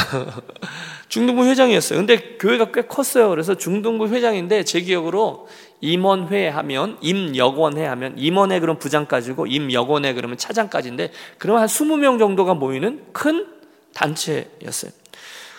중등부 1.10 1.44
회장이었어요. 1.46 1.98
근데 1.98 2.38
교회가 2.38 2.72
꽤 2.72 2.84
컸어요. 2.84 3.30
그래서 3.30 3.56
중등부 3.56 4.10
회장인데 4.10 4.63
제 4.63 4.80
기억으로 4.82 5.48
임원회 5.82 6.50
하면 6.50 7.00
임여권회 7.02 7.84
하면 7.84 8.13
임원회 8.16 8.60
그럼 8.60 8.78
부장까지고 8.78 9.48
임여권회 9.48 10.13
그러면 10.13 10.38
차장까지인데 10.38 11.12
그러면 11.39 11.63
한 11.63 11.68
20명 11.68 12.20
정도가 12.20 12.54
모이는 12.54 13.06
큰 13.12 13.48
단체였어요. 13.96 15.03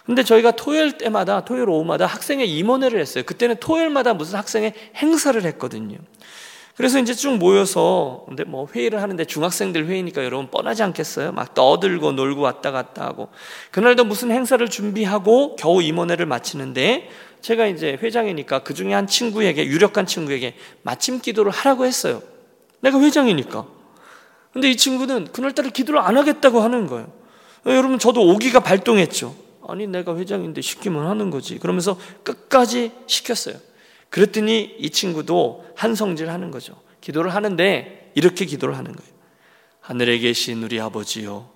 근데 0.06 0.22
저희가 0.22 0.50
토요일 0.52 0.98
때마다 0.98 1.44
토요일 1.44 1.68
오후마다 1.68 2.06
학생의 2.06 2.50
임원회를 2.50 3.00
했어요. 3.00 3.24
그때는 3.24 3.56
토요일마다 3.56 4.14
무슨 4.14 4.38
학생의 4.38 4.74
행사를 4.96 5.42
했거든요. 5.42 5.96
그래서 6.76 6.98
이제 6.98 7.14
쭉 7.14 7.38
모여서 7.38 8.24
근데 8.26 8.42
뭐 8.42 8.66
회의를 8.74 9.00
하는데 9.00 9.24
중학생들 9.24 9.86
회의니까 9.86 10.24
여러분 10.24 10.50
뻔하지 10.50 10.82
않겠어요? 10.82 11.32
막 11.32 11.54
떠들고 11.54 12.12
놀고 12.12 12.42
왔다 12.42 12.72
갔다 12.72 13.04
하고 13.04 13.28
그날도 13.70 14.04
무슨 14.04 14.32
행사를 14.32 14.68
준비하고 14.68 15.54
겨우 15.56 15.80
임원회를 15.82 16.26
마치는데 16.26 17.08
제가 17.40 17.66
이제 17.66 17.96
회장이니까 18.02 18.60
그 18.60 18.74
중에 18.74 18.92
한 18.92 19.06
친구에게 19.06 19.66
유력한 19.66 20.04
친구에게 20.04 20.54
마침 20.82 21.20
기도를 21.20 21.52
하라고 21.52 21.86
했어요. 21.86 22.22
내가 22.80 23.00
회장이니까. 23.00 23.66
근데 24.52 24.70
이 24.70 24.76
친구는 24.76 25.28
그날따라 25.32 25.70
기도를 25.70 26.00
안 26.00 26.16
하겠다고 26.16 26.60
하는 26.60 26.86
거예요. 26.86 27.06
여러분 27.66 27.98
저도 27.98 28.20
오기가 28.22 28.60
발동했죠. 28.60 29.43
아니 29.68 29.86
내가 29.86 30.16
회장인데 30.16 30.60
시키면 30.60 31.06
하는 31.06 31.30
거지. 31.30 31.58
그러면서 31.58 31.98
끝까지 32.22 32.92
시켰어요. 33.06 33.56
그랬더니 34.10 34.76
이 34.78 34.90
친구도 34.90 35.66
한성질 35.76 36.30
하는 36.30 36.50
거죠. 36.50 36.80
기도를 37.00 37.34
하는데 37.34 38.12
이렇게 38.14 38.44
기도를 38.44 38.76
하는 38.76 38.92
거예요. 38.92 39.12
하늘에 39.80 40.18
계신 40.18 40.62
우리 40.62 40.80
아버지요. 40.80 41.50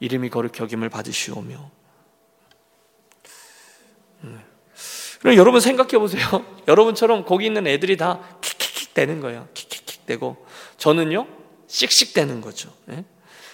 이름이 0.00 0.30
거룩 0.30 0.58
여김을 0.58 0.88
받으시오며. 0.88 1.70
음. 4.24 4.40
그럼 5.20 5.36
여러분 5.36 5.60
생각해 5.60 5.98
보세요. 5.98 6.24
여러분처럼 6.66 7.24
거기 7.24 7.46
있는 7.46 7.66
애들이 7.66 7.96
다 7.96 8.20
킥킥킥 8.40 8.94
되는 8.94 9.20
거예요. 9.20 9.48
킥킥킥 9.54 10.06
되고 10.06 10.46
저는요 10.78 11.26
씩씩 11.66 12.14
되는 12.14 12.40
거죠. 12.40 12.72
예? 12.90 13.04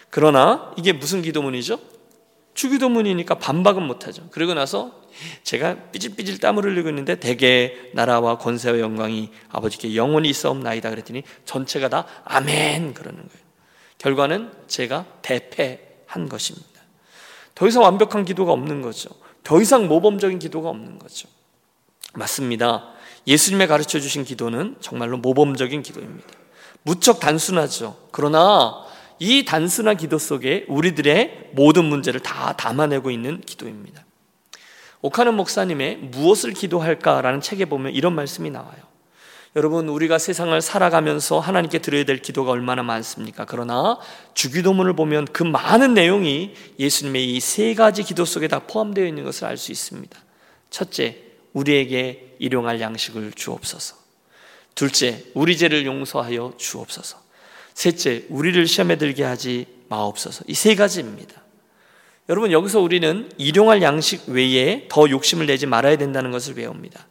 그러나 0.09 0.73
이게 0.79 0.93
무슨 0.93 1.21
기도문이죠? 1.21 1.79
주기도문이니까 2.57 3.37
반박은 3.37 3.83
못하죠. 3.83 4.25
그리고 4.31 4.55
나서 4.55 5.03
제가 5.45 5.77
삐질삐질 5.93 6.39
땀을 6.41 6.65
흘리고 6.65 6.89
있는데 6.89 7.21
대개 7.21 7.75
나라와 7.93 8.39
권세와 8.39 8.81
영광이 8.81 9.31
아버지께 9.51 9.95
영원히 9.95 10.29
있어옵나이다 10.31 10.91
그랬더니 10.91 11.23
전체가 11.45 11.89
다 11.89 12.07
아멘 12.25 12.95
그러는 12.95 13.19
거예요. 13.19 13.47
결과는 13.99 14.53
제가 14.67 15.07
대패한 15.23 16.29
것입니다. 16.29 16.67
더 17.55 17.67
이상 17.69 17.83
완벽한 17.83 18.25
기도가 18.25 18.53
없는 18.53 18.83
거죠. 18.83 19.11
더 19.45 19.61
이상 19.61 19.87
모범적인 19.87 20.39
기도가 20.39 20.71
없는 20.71 20.99
거죠. 20.99 21.29
맞습니다. 22.15 22.93
예수님의 23.27 23.67
가르쳐 23.69 24.01
주신 24.01 24.25
기도는 24.25 24.77
정말로 24.81 25.19
모범적인 25.19 25.83
기도입니다. 25.83 26.29
무척 26.83 27.21
단순하죠. 27.21 27.97
그러나 28.13 28.86
이 29.19 29.45
단순한 29.45 29.97
기도 29.97 30.19
속에 30.19 30.65
우리들의 30.69 31.51
모든 31.53 31.85
문제를 31.85 32.21
다 32.21 32.55
담아내고 32.55 33.11
있는 33.11 33.41
기도입니다. 33.41 34.05
오카는 35.03 35.35
목사님의 35.35 35.97
무엇을 35.97 36.53
기도할까라는 36.53 37.41
책에 37.41 37.65
보면 37.67 37.93
이런 37.93 38.15
말씀이 38.15 38.51
나와요. 38.51 38.87
여러분, 39.55 39.89
우리가 39.89 40.19
세상을 40.19 40.61
살아가면서 40.61 41.41
하나님께 41.41 41.79
드려야 41.79 42.05
될 42.05 42.21
기도가 42.21 42.51
얼마나 42.51 42.83
많습니까? 42.83 43.47
그러나 43.47 43.99
주기도문을 44.35 44.95
보면 44.95 45.25
그 45.33 45.43
많은 45.45 45.95
내용이 45.95 46.53
예수님의 46.79 47.35
이 47.35 47.41
세 47.41 47.75
가지 47.75 48.03
기도 48.03 48.27
속에 48.27 48.49
다 48.49 48.59
포함되어 48.59 49.07
있는 49.07 49.25
것을 49.25 49.47
알 49.47 49.57
수 49.57 49.73
있습니다. 49.73 50.19
첫째, 50.69 51.23
우리에게 51.55 52.37
일용할 52.39 52.83
양식을 52.83 53.33
주옵소서. 53.33 53.97
둘째, 54.75 55.25
우리 55.33 55.57
죄를 55.57 55.87
용서하여 55.87 56.55
주옵소서. 56.59 57.26
셋째, 57.77 58.25
우리를 58.31 58.67
시험에 58.67 58.97
들게 58.97 59.23
하지 59.23 59.67
마옵소서. 59.91 60.45
이 60.49 60.55
세 60.55 60.75
가지입니다. 60.75 61.43
여러분, 62.31 62.51
여기서 62.51 62.81
우리는 62.81 63.29
일용할 63.37 63.83
양식 63.83 64.29
외에 64.29 64.87
더 64.89 65.09
욕심을 65.09 65.45
내지 65.47 65.67
말아야 65.67 65.97
된다는 65.97 66.31
것을 66.31 66.55
배웁니다. 66.55 67.07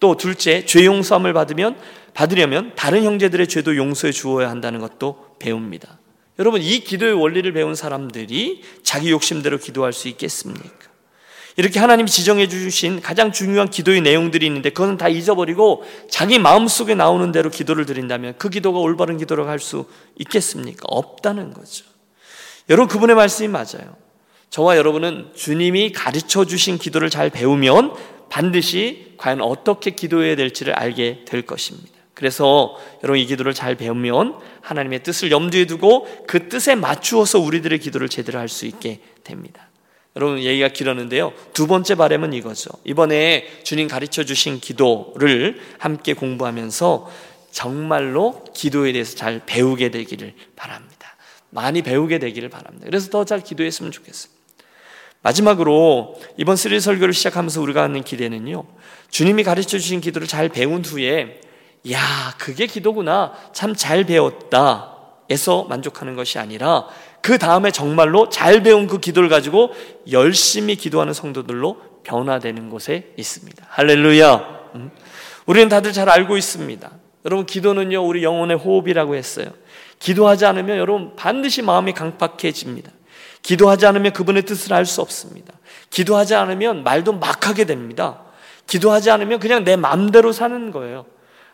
또 0.00 0.16
둘째, 0.16 0.64
죄 0.64 0.86
용서함을 0.86 1.34
받으면 1.34 1.76
받으려면 2.14 2.72
다른 2.74 3.04
형제들의 3.04 3.46
죄도 3.46 3.76
용서해 3.76 4.10
주어야 4.10 4.48
한다는 4.48 4.80
것도 4.80 5.36
배웁니다. 5.38 5.98
여러분, 6.38 6.62
이 6.62 6.80
기도의 6.80 7.12
원리를 7.12 7.52
배운 7.52 7.74
사람들이 7.74 8.62
자기 8.82 9.10
욕심대로 9.10 9.58
기도할 9.58 9.92
수 9.92 10.08
있겠습니까? 10.08 10.95
이렇게 11.56 11.78
하나님이 11.80 12.10
지정해 12.10 12.48
주신 12.48 13.00
가장 13.00 13.32
중요한 13.32 13.70
기도의 13.70 14.02
내용들이 14.02 14.44
있는데 14.46 14.70
그것은 14.70 14.98
다 14.98 15.08
잊어버리고 15.08 15.84
자기 16.10 16.38
마음속에 16.38 16.94
나오는 16.94 17.32
대로 17.32 17.48
기도를 17.48 17.86
드린다면 17.86 18.34
그 18.36 18.50
기도가 18.50 18.78
올바른 18.78 19.16
기도라고 19.16 19.48
할 19.48 19.58
수 19.58 19.86
있겠습니까? 20.16 20.82
없다는 20.86 21.54
거죠. 21.54 21.86
여러분 22.68 22.88
그분의 22.88 23.16
말씀이 23.16 23.48
맞아요. 23.48 23.96
저와 24.50 24.76
여러분은 24.76 25.30
주님이 25.34 25.92
가르쳐 25.92 26.44
주신 26.44 26.78
기도를 26.78 27.08
잘 27.10 27.30
배우면 27.30 27.94
반드시 28.28 29.14
과연 29.16 29.40
어떻게 29.40 29.92
기도해야 29.92 30.36
될지를 30.36 30.74
알게 30.74 31.24
될 31.26 31.42
것입니다. 31.42 31.88
그래서 32.12 32.76
여러분 33.02 33.18
이 33.18 33.26
기도를 33.26 33.54
잘 33.54 33.76
배우면 33.76 34.36
하나님의 34.60 35.02
뜻을 35.02 35.30
염두에 35.30 35.64
두고 35.64 36.06
그 36.26 36.48
뜻에 36.48 36.74
맞추어서 36.74 37.38
우리들의 37.40 37.78
기도를 37.78 38.08
제대로 38.08 38.38
할 38.38 38.48
수 38.48 38.66
있게 38.66 39.00
됩니다. 39.24 39.65
여러분 40.16 40.42
얘기가 40.42 40.68
길었는데요. 40.68 41.32
두 41.52 41.66
번째 41.66 41.94
바램은 41.94 42.32
이거죠. 42.32 42.70
이번에 42.84 43.46
주님 43.64 43.86
가르쳐 43.86 44.24
주신 44.24 44.60
기도를 44.60 45.60
함께 45.78 46.14
공부하면서 46.14 47.10
정말로 47.52 48.42
기도에 48.54 48.92
대해서 48.92 49.14
잘 49.14 49.42
배우게 49.44 49.90
되기를 49.90 50.34
바랍니다. 50.56 51.16
많이 51.50 51.82
배우게 51.82 52.18
되기를 52.18 52.48
바랍니다. 52.48 52.86
그래서 52.86 53.10
더 53.10 53.24
잘 53.24 53.40
기도했으면 53.42 53.92
좋겠어요. 53.92 54.32
마지막으로 55.22 56.18
이번 56.36 56.56
시리즈 56.56 56.80
설교를 56.80 57.12
시작하면서 57.12 57.60
우리가 57.60 57.82
하는 57.82 58.02
기대는요. 58.02 58.64
주님이 59.10 59.42
가르쳐 59.42 59.78
주신 59.78 60.00
기도를 60.00 60.26
잘 60.26 60.48
배운 60.48 60.84
후에 60.84 61.40
야, 61.92 62.34
그게 62.38 62.66
기도구나. 62.66 63.32
참 63.52 63.74
잘 63.76 64.04
배웠다. 64.04 64.95
에서 65.28 65.64
만족하는 65.68 66.14
것이 66.14 66.38
아니라 66.38 66.86
그 67.20 67.38
다음에 67.38 67.70
정말로 67.70 68.28
잘 68.28 68.62
배운 68.62 68.86
그 68.86 69.00
기도를 69.00 69.28
가지고 69.28 69.70
열심히 70.10 70.76
기도하는 70.76 71.12
성도들로 71.12 71.76
변화되는 72.04 72.70
것에 72.70 73.12
있습니다. 73.16 73.66
할렐루야. 73.68 74.60
음. 74.76 74.90
우리는 75.46 75.68
다들 75.68 75.92
잘 75.92 76.08
알고 76.08 76.36
있습니다. 76.36 76.90
여러분, 77.24 77.46
기도는요, 77.46 78.06
우리 78.06 78.22
영혼의 78.22 78.56
호흡이라고 78.56 79.16
했어요. 79.16 79.46
기도하지 79.98 80.46
않으면 80.46 80.78
여러분 80.78 81.16
반드시 81.16 81.62
마음이 81.62 81.92
강팍해집니다. 81.92 82.90
기도하지 83.42 83.86
않으면 83.86 84.12
그분의 84.12 84.42
뜻을 84.42 84.72
알 84.72 84.84
수 84.86 85.00
없습니다. 85.00 85.54
기도하지 85.90 86.34
않으면 86.34 86.84
말도 86.84 87.14
막 87.14 87.48
하게 87.48 87.64
됩니다. 87.64 88.22
기도하지 88.66 89.10
않으면 89.10 89.38
그냥 89.38 89.64
내 89.64 89.76
마음대로 89.76 90.32
사는 90.32 90.70
거예요. 90.70 91.06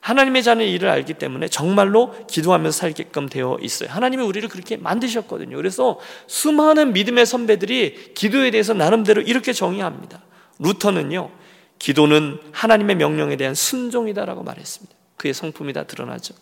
하나님의 0.02 0.42
자녀의 0.42 0.72
일을 0.72 0.88
알기 0.88 1.14
때문에 1.14 1.46
정말로 1.46 2.12
기도하면서 2.26 2.76
살게끔 2.76 3.28
되어 3.28 3.56
있어요. 3.62 3.88
하나님이 3.88 4.24
우리를 4.24 4.48
그렇게 4.48 4.76
만드셨거든요. 4.76 5.56
그래서 5.56 6.00
수많은 6.26 6.92
믿음의 6.92 7.24
선배들이 7.24 8.14
기도에 8.14 8.50
대해서 8.50 8.74
나름대로 8.74 9.22
이렇게 9.22 9.52
정의합니다. 9.52 10.20
루터는요, 10.58 11.30
기도는 11.78 12.40
하나님의 12.50 12.96
명령에 12.96 13.36
대한 13.36 13.54
순종이다라고 13.54 14.42
말했습니다. 14.42 14.94
그의 15.16 15.34
성품이 15.34 15.72
다 15.72 15.84
드러나죠. 15.84 16.34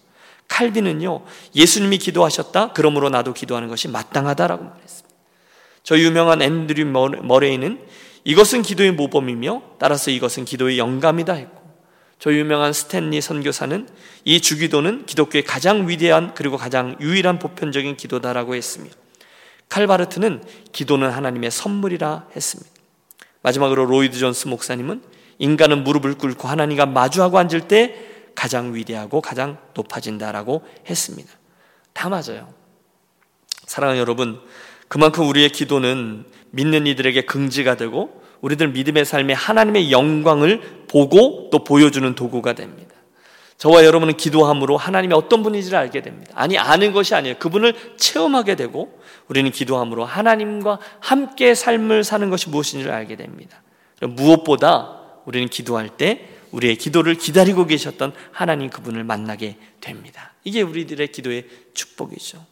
칼빈은요, 0.49 1.23
예수님이 1.55 1.99
기도하셨다. 1.99 2.73
그러므로 2.73 3.11
나도 3.11 3.35
기도하는 3.35 3.69
것이 3.69 3.89
마땅하다라고 3.89 4.65
말했습니다. 4.65 5.17
저 5.83 5.99
유명한 5.99 6.41
앤드류 6.41 6.87
머레이는 6.87 7.79
이것은 8.25 8.63
기도의 8.63 8.93
모범이며 8.93 9.63
따라서 9.79 10.11
이것은 10.11 10.47
기도의 10.47 10.79
영감이다 10.79 11.35
했고 11.35 11.60
저 12.21 12.35
유명한 12.35 12.75
스탠리 12.75 13.23
선교사는 13.23 13.89
이 14.25 14.41
주기도는 14.43 15.07
기독교의 15.07 15.43
가장 15.43 15.89
위대한 15.89 16.35
그리고 16.35 16.59
가장 16.59 16.97
유일한 17.01 17.39
보편적인 17.39 17.97
기도다라고 17.97 18.55
했습니다. 18.55 18.95
칼바르트는 19.71 20.45
기도는 20.71 21.11
하나님의 21.11 21.51
선물이라 21.51 22.27
했습니다. 22.37 22.71
마지막으로 23.43 23.87
로이드 23.87 24.19
존스 24.19 24.49
목사님은 24.49 25.03
인간은 25.39 25.83
무릎을 25.83 26.19
꿇고 26.19 26.47
하나님과 26.47 26.85
마주하고 26.85 27.39
앉을 27.39 27.69
때 27.69 27.97
가장 28.35 28.75
위대하고 28.75 29.23
가장 29.23 29.57
높아진다라고 29.73 30.63
했습니다. 30.91 31.33
다 31.95 32.11
맞아요. 32.11 32.53
사랑하는 33.65 33.99
여러분, 33.99 34.41
그만큼 34.89 35.27
우리의 35.27 35.51
기도는 35.51 36.27
믿는 36.51 36.87
이들에게 36.87 37.23
긍지가 37.23 37.77
되고 37.77 38.20
우리들 38.41 38.69
믿음의 38.69 39.05
삶에 39.05 39.33
하나님의 39.33 39.93
영광을 39.93 40.85
보고 40.89 41.49
또 41.51 41.65
보여주는 41.65 42.15
도구가 42.15 42.55
됩니다. 42.55 42.91
저와 43.59 43.85
여러분은 43.85 44.17
기도함으로 44.17 44.79
하나님이 44.79 45.13
어떤 45.13 45.43
분인지를 45.43 45.79
알게 45.79 46.01
됩니다. 46.01 46.33
아니, 46.35 46.57
아는 46.57 46.93
것이 46.93 47.15
아니에요. 47.15 47.37
그분을 47.39 47.75
체험하게 47.99 48.55
되고 48.55 48.99
우리는 49.29 49.51
기도함으로 49.51 50.07
하나님과 50.07 50.79
함께 50.99 51.55
삶을 51.55 52.03
사는 52.03 52.31
것이 52.31 52.49
무엇인지를 52.49 52.91
알게 52.91 53.17
됩니다. 53.17 53.63
무엇보다 54.01 55.01
우리는 55.27 55.47
기도할 55.49 55.91
때 55.91 56.27
우리의 56.53 56.77
기도를 56.77 57.17
기다리고 57.17 57.67
계셨던 57.67 58.15
하나님 58.33 58.71
그분을 58.71 59.05
만나게 59.05 59.57
됩니다. 59.81 60.33
이게 60.43 60.63
우리들의 60.63 61.13
기도의 61.13 61.47
축복이죠. 61.75 62.45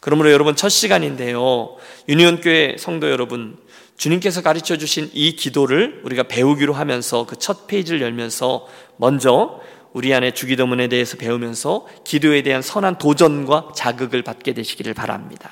그러므로 0.00 0.30
여러분 0.30 0.54
첫 0.54 0.68
시간인데요. 0.68 1.76
유니온교회 2.08 2.76
성도 2.78 3.10
여러분, 3.10 3.58
주님께서 3.98 4.42
가르쳐 4.42 4.76
주신 4.78 5.10
이 5.12 5.32
기도를 5.36 6.00
우리가 6.04 6.22
배우기로 6.22 6.72
하면서 6.72 7.26
그 7.26 7.36
첫 7.36 7.66
페이지를 7.66 8.00
열면서 8.02 8.66
먼저 8.96 9.60
우리 9.92 10.12
안에 10.12 10.32
주기도문에 10.32 10.88
대해서 10.88 11.16
배우면서 11.16 11.86
기도에 12.04 12.42
대한 12.42 12.62
선한 12.62 12.98
도전과 12.98 13.72
자극을 13.74 14.22
받게 14.22 14.52
되시기를 14.52 14.92
바랍니다. 14.94 15.50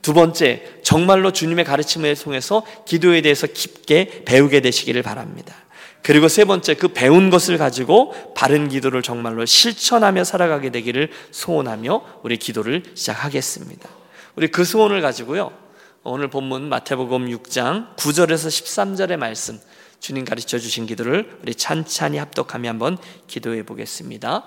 두 0.00 0.14
번째, 0.14 0.62
정말로 0.82 1.32
주님의 1.32 1.64
가르침을 1.64 2.14
통해서 2.16 2.64
기도에 2.86 3.20
대해서 3.20 3.46
깊게 3.46 4.24
배우게 4.24 4.60
되시기를 4.60 5.02
바랍니다. 5.02 5.54
그리고 6.02 6.28
세 6.28 6.44
번째, 6.44 6.74
그 6.74 6.88
배운 6.88 7.28
것을 7.28 7.58
가지고 7.58 8.14
바른 8.34 8.68
기도를 8.68 9.02
정말로 9.02 9.44
실천하며 9.44 10.24
살아가게 10.24 10.70
되기를 10.70 11.10
소원하며 11.30 12.20
우리 12.22 12.36
기도를 12.38 12.84
시작하겠습니다. 12.94 13.88
우리 14.36 14.48
그 14.48 14.64
소원을 14.64 15.02
가지고요. 15.02 15.67
오늘 16.10 16.28
본문 16.28 16.70
마태복음 16.70 17.28
6장 17.28 17.94
9절에서 17.96 18.48
13절의 18.48 19.18
말씀 19.18 19.60
주님 20.00 20.24
가르쳐 20.24 20.58
주신 20.58 20.86
기도를 20.86 21.38
우리 21.42 21.54
찬찬히 21.54 22.16
합독하며 22.16 22.66
한번 22.66 22.96
기도해 23.26 23.64
보겠습니다. 23.64 24.44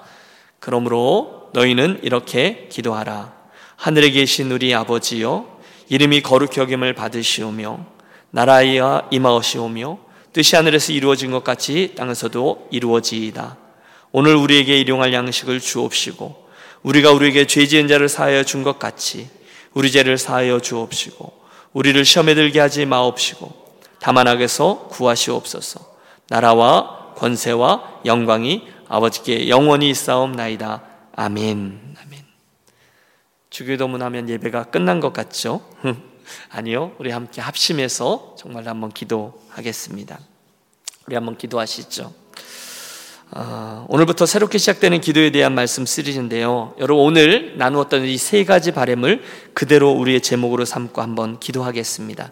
그러므로 0.59 1.51
너희는 1.53 1.99
이렇게 2.01 2.67
기도하라. 2.71 3.35
하늘에 3.75 4.09
계신 4.09 4.51
우리 4.51 4.73
아버지여 4.73 5.59
이름이 5.89 6.23
거룩히 6.23 6.59
여김을 6.61 6.95
받으시오며 6.95 7.85
나라가 8.31 9.07
임하시오며 9.11 9.99
뜻이 10.33 10.55
하늘에서 10.55 10.93
이루어진 10.93 11.29
것 11.29 11.43
같이 11.43 11.93
땅에서도 11.95 12.69
이루어지이다. 12.71 13.57
오늘 14.11 14.35
우리에게 14.35 14.79
일용할 14.79 15.13
양식을 15.13 15.59
주옵시고 15.59 16.47
우리가 16.81 17.11
우리에게 17.11 17.45
죄 17.45 17.67
지은 17.67 17.87
자를 17.87 18.09
사하여 18.09 18.45
준 18.45 18.63
것 18.63 18.79
같이 18.79 19.29
우리 19.75 19.91
죄를 19.91 20.17
사하여 20.17 20.59
주옵시고 20.59 21.40
우리를 21.73 22.03
시험에 22.03 22.35
들게 22.35 22.59
하지 22.59 22.85
마옵시고 22.85 23.61
다만 23.99 24.27
악에서 24.27 24.87
구하시옵소서. 24.89 25.79
나라와 26.27 27.13
권세와 27.15 28.01
영광이 28.05 28.67
아버지께 28.87 29.47
영원히 29.47 29.89
있사옵나이다. 29.89 30.83
아멘. 31.15 31.95
아멘. 32.01 32.25
주기도문 33.49 34.01
하면 34.01 34.27
예배가 34.27 34.65
끝난 34.65 34.99
것 34.99 35.13
같죠? 35.13 35.61
아니요. 36.49 36.93
우리 36.97 37.11
함께 37.11 37.41
합심해서 37.41 38.35
정말 38.37 38.67
한번 38.67 38.89
기도하겠습니다. 38.91 40.19
우리 41.05 41.15
한번 41.15 41.37
기도하시죠. 41.37 42.20
어, 43.33 43.85
오늘부터 43.87 44.25
새롭게 44.25 44.57
시작되는 44.57 44.99
기도에 44.99 45.29
대한 45.29 45.55
말씀 45.55 45.85
시리즈인데요. 45.85 46.73
여러분 46.79 47.05
오늘 47.05 47.57
나누었던 47.57 48.05
이 48.05 48.17
세 48.17 48.43
가지 48.43 48.71
바램을 48.71 49.23
그대로 49.53 49.91
우리의 49.91 50.19
제목으로 50.19 50.65
삼고 50.65 51.01
한번 51.01 51.39
기도하겠습니다. 51.39 52.31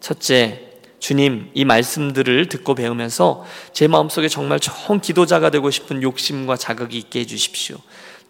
첫째, 0.00 0.70
주님, 1.00 1.50
이 1.52 1.66
말씀들을 1.66 2.48
듣고 2.48 2.74
배우면서 2.74 3.44
제 3.74 3.88
마음속에 3.88 4.28
정말 4.28 4.58
좋은 4.58 5.00
기도자가 5.00 5.50
되고 5.50 5.70
싶은 5.70 6.02
욕심과 6.02 6.56
자극이 6.56 6.96
있게 6.96 7.20
해 7.20 7.26
주십시오. 7.26 7.76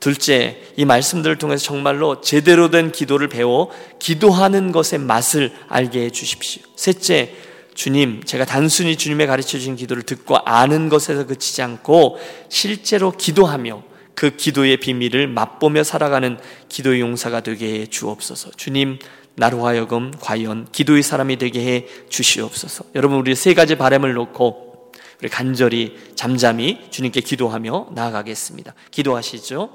둘째, 0.01 0.61
이 0.77 0.85
말씀들을 0.85 1.39
통해서 1.39 1.63
정말로 1.63 2.21
제대로 2.21 2.71
된 2.71 2.91
기도를 2.91 3.29
배워 3.29 3.71
기도하는 4.01 4.73
것의 4.73 4.99
맛을 4.99 5.53
알게 5.69 6.07
해 6.07 6.11
주십시오. 6.11 6.63
셋째, 6.75 7.33
주님, 7.75 8.23
제가 8.23 8.45
단순히 8.45 8.97
주님의 8.97 9.27
가르쳐 9.27 9.51
주신 9.59 9.77
기도를 9.77 10.03
듣고 10.03 10.37
아는 10.39 10.89
것에서 10.89 11.27
그치지 11.27 11.63
않고 11.63 12.19
실제로 12.49 13.13
기도하며 13.13 13.83
그 14.15 14.37
기도의 14.37 14.77
비밀을 14.79 15.27
맛보며 15.29 15.85
살아가는 15.85 16.39
기도의 16.69 17.01
용사가 17.01 17.41
되게 17.41 17.81
해 17.81 17.87
주옵소서. 17.87 18.51
주님, 18.57 18.99
나로 19.35 19.67
하여금 19.67 20.13
과연 20.21 20.69
기도의 20.73 21.03
사람이 21.03 21.37
되게 21.39 21.61
해 21.61 21.87
주시옵소서. 22.09 22.85
여러분 22.95 23.19
우리 23.19 23.35
세 23.35 23.55
가지 23.55 23.77
바람을 23.77 24.13
놓고 24.13 24.93
우리 25.21 25.29
간절히 25.29 25.97
잠잠히 26.15 26.81
주님께 26.91 27.21
기도하며 27.23 27.89
나아가겠습니다. 27.95 28.75
기도하시죠. 28.91 29.71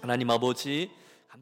하나님 0.00 0.30
아버지 0.30 0.90